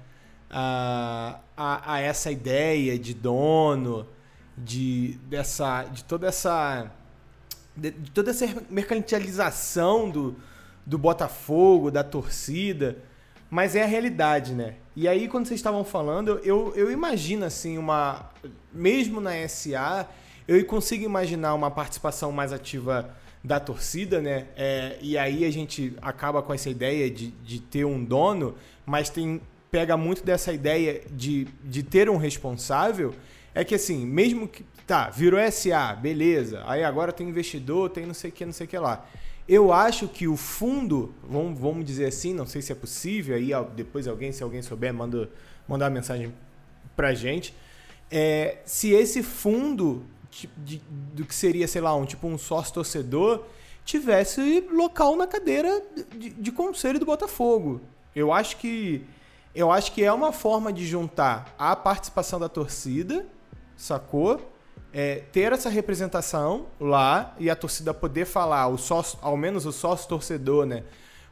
[0.49, 4.08] A, a, a, essa ideia de dono,
[4.58, 6.91] de, dessa, de toda essa.
[7.76, 10.36] De, de toda essa mercantilização do,
[10.86, 12.97] do Botafogo, da torcida.
[13.49, 14.76] Mas é a realidade, né?
[14.95, 18.30] E aí, quando vocês estavam falando, eu, eu imagino assim, uma.
[18.72, 20.08] Mesmo na SA,
[20.47, 23.14] eu consigo imaginar uma participação mais ativa
[23.44, 24.48] da torcida, né?
[24.56, 29.10] É, e aí a gente acaba com essa ideia de, de ter um dono, mas
[29.10, 33.16] tem pega muito dessa ideia de, de ter um responsável.
[33.56, 34.66] É que assim, mesmo que.
[34.86, 36.64] Tá, virou SA, beleza.
[36.66, 39.08] Aí agora tem investidor, tem não sei o que, não sei o que lá.
[39.48, 43.52] Eu acho que o fundo, vamos, vamos dizer assim, não sei se é possível, aí
[43.76, 45.30] depois alguém, se alguém souber, manda,
[45.68, 46.34] mandar uma mensagem
[46.96, 47.54] pra gente.
[48.10, 50.06] É, se esse fundo
[50.58, 50.82] de,
[51.14, 53.44] do que seria, sei lá, um tipo um sócio torcedor,
[53.84, 55.82] tivesse local na cadeira
[56.16, 57.82] de, de conselho do Botafogo.
[58.16, 59.06] Eu acho que
[59.54, 63.26] eu acho que é uma forma de juntar a participação da torcida,
[63.76, 64.40] sacou?
[64.94, 69.72] é, ter essa representação lá e a torcida poder falar, o sócio, ao menos o
[69.72, 70.84] sócio torcedor, né?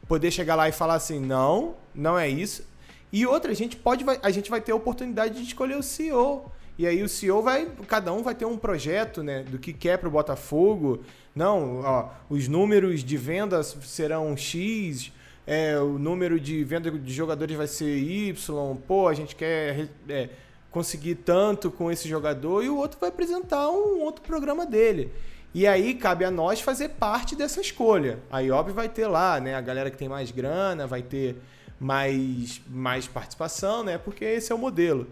[0.08, 2.64] Poder chegar lá e falar assim, não, não é isso.
[3.12, 6.50] E outra, a gente pode, a gente vai ter a oportunidade de escolher o CEO.
[6.80, 9.98] E aí o CEO vai, cada um vai ter um projeto, né, do que quer
[9.98, 11.04] para o Botafogo.
[11.34, 15.12] Não, ó, os números de vendas serão X,
[15.46, 18.76] é, o número de venda de jogadores vai ser Y.
[18.88, 20.30] Pô, a gente quer é,
[20.70, 25.12] conseguir tanto com esse jogador e o outro vai apresentar um outro programa dele.
[25.52, 28.20] E aí cabe a nós fazer parte dessa escolha.
[28.32, 31.36] Aí óbvio vai ter lá, né, a galera que tem mais grana, vai ter
[31.78, 33.98] mais mais participação, né?
[33.98, 35.06] Porque esse é o modelo.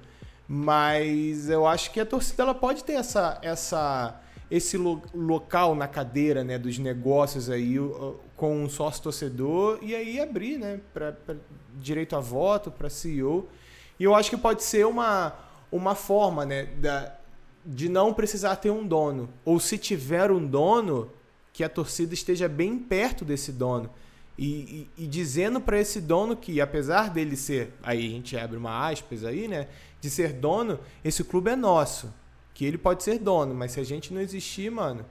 [0.49, 4.19] Mas eu acho que a torcida ela pode ter essa, essa,
[4.51, 7.77] esse lo local na cadeira né, dos negócios aí
[8.35, 11.15] com um sócio torcedor e aí abrir né, para
[11.79, 13.47] direito a voto, para CEO.
[14.01, 15.35] E eu acho que pode ser uma,
[15.71, 17.15] uma forma né, da,
[17.65, 19.29] de não precisar ter um dono.
[19.45, 21.11] Ou se tiver um dono,
[21.53, 23.91] que a torcida esteja bem perto desse dono.
[24.39, 28.57] E, e, e dizendo para esse dono que, apesar dele ser, aí a gente abre
[28.57, 29.67] uma aspas aí, né?
[30.01, 32.13] De ser dono, esse clube é nosso.
[32.55, 35.05] Que ele pode ser dono, mas se a gente não existir, mano,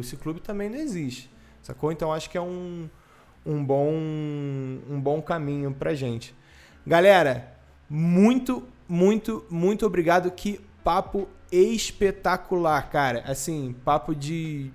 [0.00, 1.30] esse clube também não existe.
[1.62, 1.92] Sacou?
[1.92, 2.88] Então acho que é um,
[3.46, 6.34] um, bom, um bom caminho pra gente.
[6.86, 7.56] Galera,
[7.88, 10.30] muito, muito, muito obrigado.
[10.30, 13.22] Que papo espetacular, cara.
[13.26, 14.70] Assim, papo de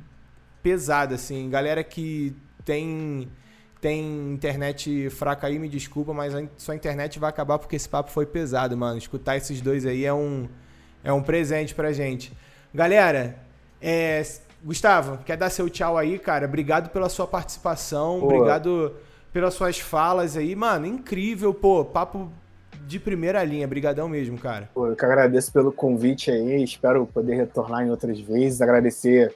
[0.64, 1.50] pesado, assim.
[1.50, 3.30] Galera que tem
[3.80, 8.12] tem internet fraca aí, me desculpa, mas a sua internet vai acabar porque esse papo
[8.12, 8.98] foi pesado, mano.
[8.98, 10.48] Escutar esses dois aí é um,
[11.04, 12.36] é um presente pra gente.
[12.74, 13.38] Galera,
[13.82, 14.24] é,
[14.64, 16.46] Gustavo, quer dar seu tchau aí, cara?
[16.46, 18.26] Obrigado pela sua participação, pô.
[18.26, 18.94] obrigado
[19.32, 20.56] pelas suas falas aí.
[20.56, 22.32] Mano, incrível, pô, papo
[22.88, 23.68] de primeira linha.
[23.68, 24.70] Brigadão mesmo, cara.
[24.74, 29.36] Pô, eu que agradeço pelo convite aí, espero poder retornar em outras vezes, agradecer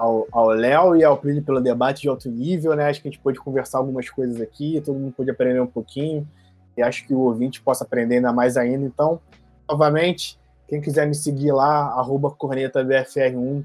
[0.00, 2.88] ao Léo e ao Plínio pelo debate de alto nível, né?
[2.88, 6.26] Acho que a gente pôde conversar algumas coisas aqui, todo mundo pôde aprender um pouquinho,
[6.76, 8.84] e acho que o ouvinte possa aprender ainda mais ainda.
[8.84, 9.20] Então,
[9.68, 13.64] novamente, quem quiser me seguir lá, arroba cornetabfr1,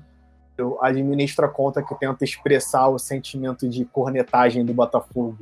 [0.58, 5.38] eu administro a conta que tenta expressar o sentimento de cornetagem do Botafogo.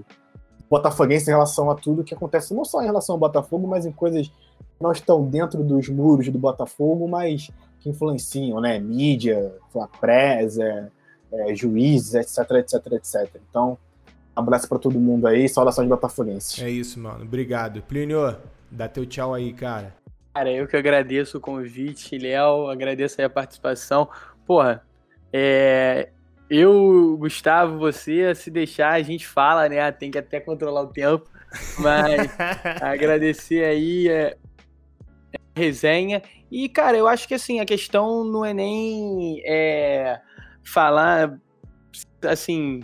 [0.69, 3.91] Botafoguense em relação a tudo que acontece, não só em relação ao Botafogo, mas em
[3.91, 4.33] coisas que
[4.81, 7.51] não estão dentro dos muros do Botafogo, mas
[7.83, 8.79] que influenciam, né?
[8.79, 9.53] Mídia,
[9.99, 10.87] press, é,
[11.33, 13.29] é, juízes, etc, etc, etc.
[13.49, 13.77] Então,
[14.35, 16.61] um abraço para todo mundo aí, saudações botafoguenses.
[16.61, 17.23] É isso, mano.
[17.23, 17.81] Obrigado.
[17.81, 18.37] Plínio,
[18.71, 19.93] dá teu tchau aí, cara.
[20.33, 24.07] Cara, eu que agradeço o convite, Léo, agradeço aí a participação.
[24.47, 24.81] Porra,
[25.31, 26.09] é,
[26.49, 29.91] eu, Gustavo, você, se deixar, a gente fala, né?
[29.91, 31.29] Tem que até controlar o tempo.
[31.77, 32.31] Mas
[32.81, 34.37] agradecer aí é,
[35.35, 36.21] a resenha
[36.53, 40.19] e, cara, eu acho que assim, a questão não é nem é,
[40.63, 41.39] falar
[42.21, 42.81] assim,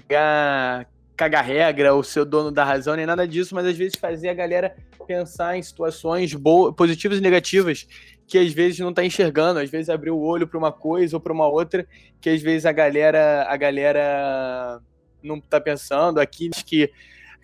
[1.15, 4.33] cagar regra, ou ser dono da razão, nem nada disso, mas às vezes fazer a
[4.33, 7.87] galera pensar em situações boas, positivas e negativas
[8.27, 11.19] que às vezes não tá enxergando, às vezes abrir o olho para uma coisa ou
[11.19, 11.87] para uma outra,
[12.19, 14.79] que às vezes a galera a galera
[15.21, 16.91] não tá pensando, aqui que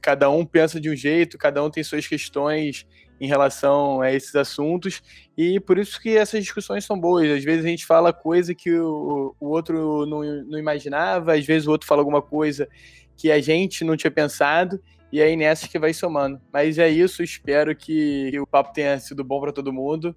[0.01, 2.85] cada um pensa de um jeito, cada um tem suas questões
[3.19, 5.01] em relação a esses assuntos
[5.37, 7.29] e por isso que essas discussões são boas.
[7.29, 11.67] Às vezes a gente fala coisa que o, o outro não, não imaginava, às vezes
[11.67, 12.67] o outro fala alguma coisa
[13.15, 16.41] que a gente não tinha pensado e aí nessa que vai somando.
[16.51, 20.15] Mas é isso, espero que, que o papo tenha sido bom para todo mundo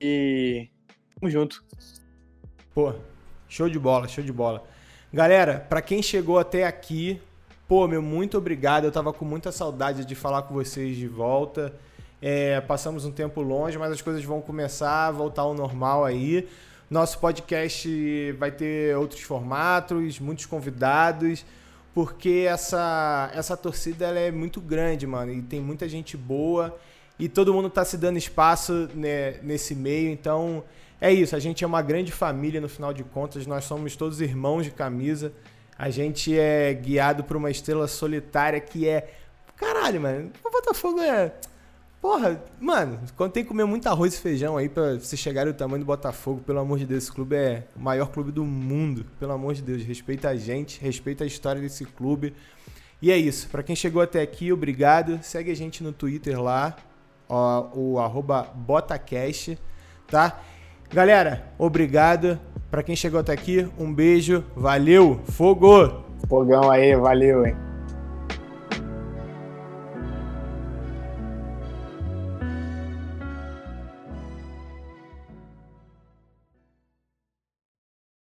[0.00, 0.68] e
[1.14, 1.64] tamo junto.
[2.74, 2.94] Pô,
[3.48, 4.64] show de bola, show de bola.
[5.12, 7.20] Galera, para quem chegou até aqui,
[7.68, 8.84] pô, meu, muito obrigado.
[8.84, 11.74] Eu tava com muita saudade de falar com vocês de volta.
[12.22, 16.46] É, passamos um tempo longe, mas as coisas vão começar a voltar ao normal aí.
[16.90, 21.44] Nosso podcast vai ter outros formatos, muitos convidados,
[21.94, 26.76] porque essa, essa torcida ela é muito grande, mano, e tem muita gente boa
[27.20, 30.64] e todo mundo tá se dando espaço né, nesse meio, então
[31.00, 31.36] é isso.
[31.36, 34.70] A gente é uma grande família no final de contas, nós somos todos irmãos de
[34.70, 35.32] camisa.
[35.78, 39.14] A gente é guiado por uma estrela solitária que é.
[39.56, 41.32] Caralho, mano, o Botafogo é
[42.00, 45.52] Porra, mano, quando tem que comer muito arroz e feijão aí pra você chegar ao
[45.52, 49.04] tamanho do Botafogo, pelo amor de Deus, esse clube é o maior clube do mundo.
[49.18, 52.34] Pelo amor de Deus, respeita a gente, respeita a história desse clube.
[53.02, 53.48] E é isso.
[53.50, 55.22] Para quem chegou até aqui, obrigado.
[55.22, 56.74] Segue a gente no Twitter lá,
[57.28, 57.98] ó, o
[58.54, 59.58] Botacast,
[60.06, 60.40] tá?
[60.90, 62.40] Galera, obrigado.
[62.70, 64.42] Para quem chegou até aqui, um beijo.
[64.56, 65.20] Valeu.
[65.24, 66.02] Fogo!
[66.28, 67.69] Fogão aí, valeu, hein?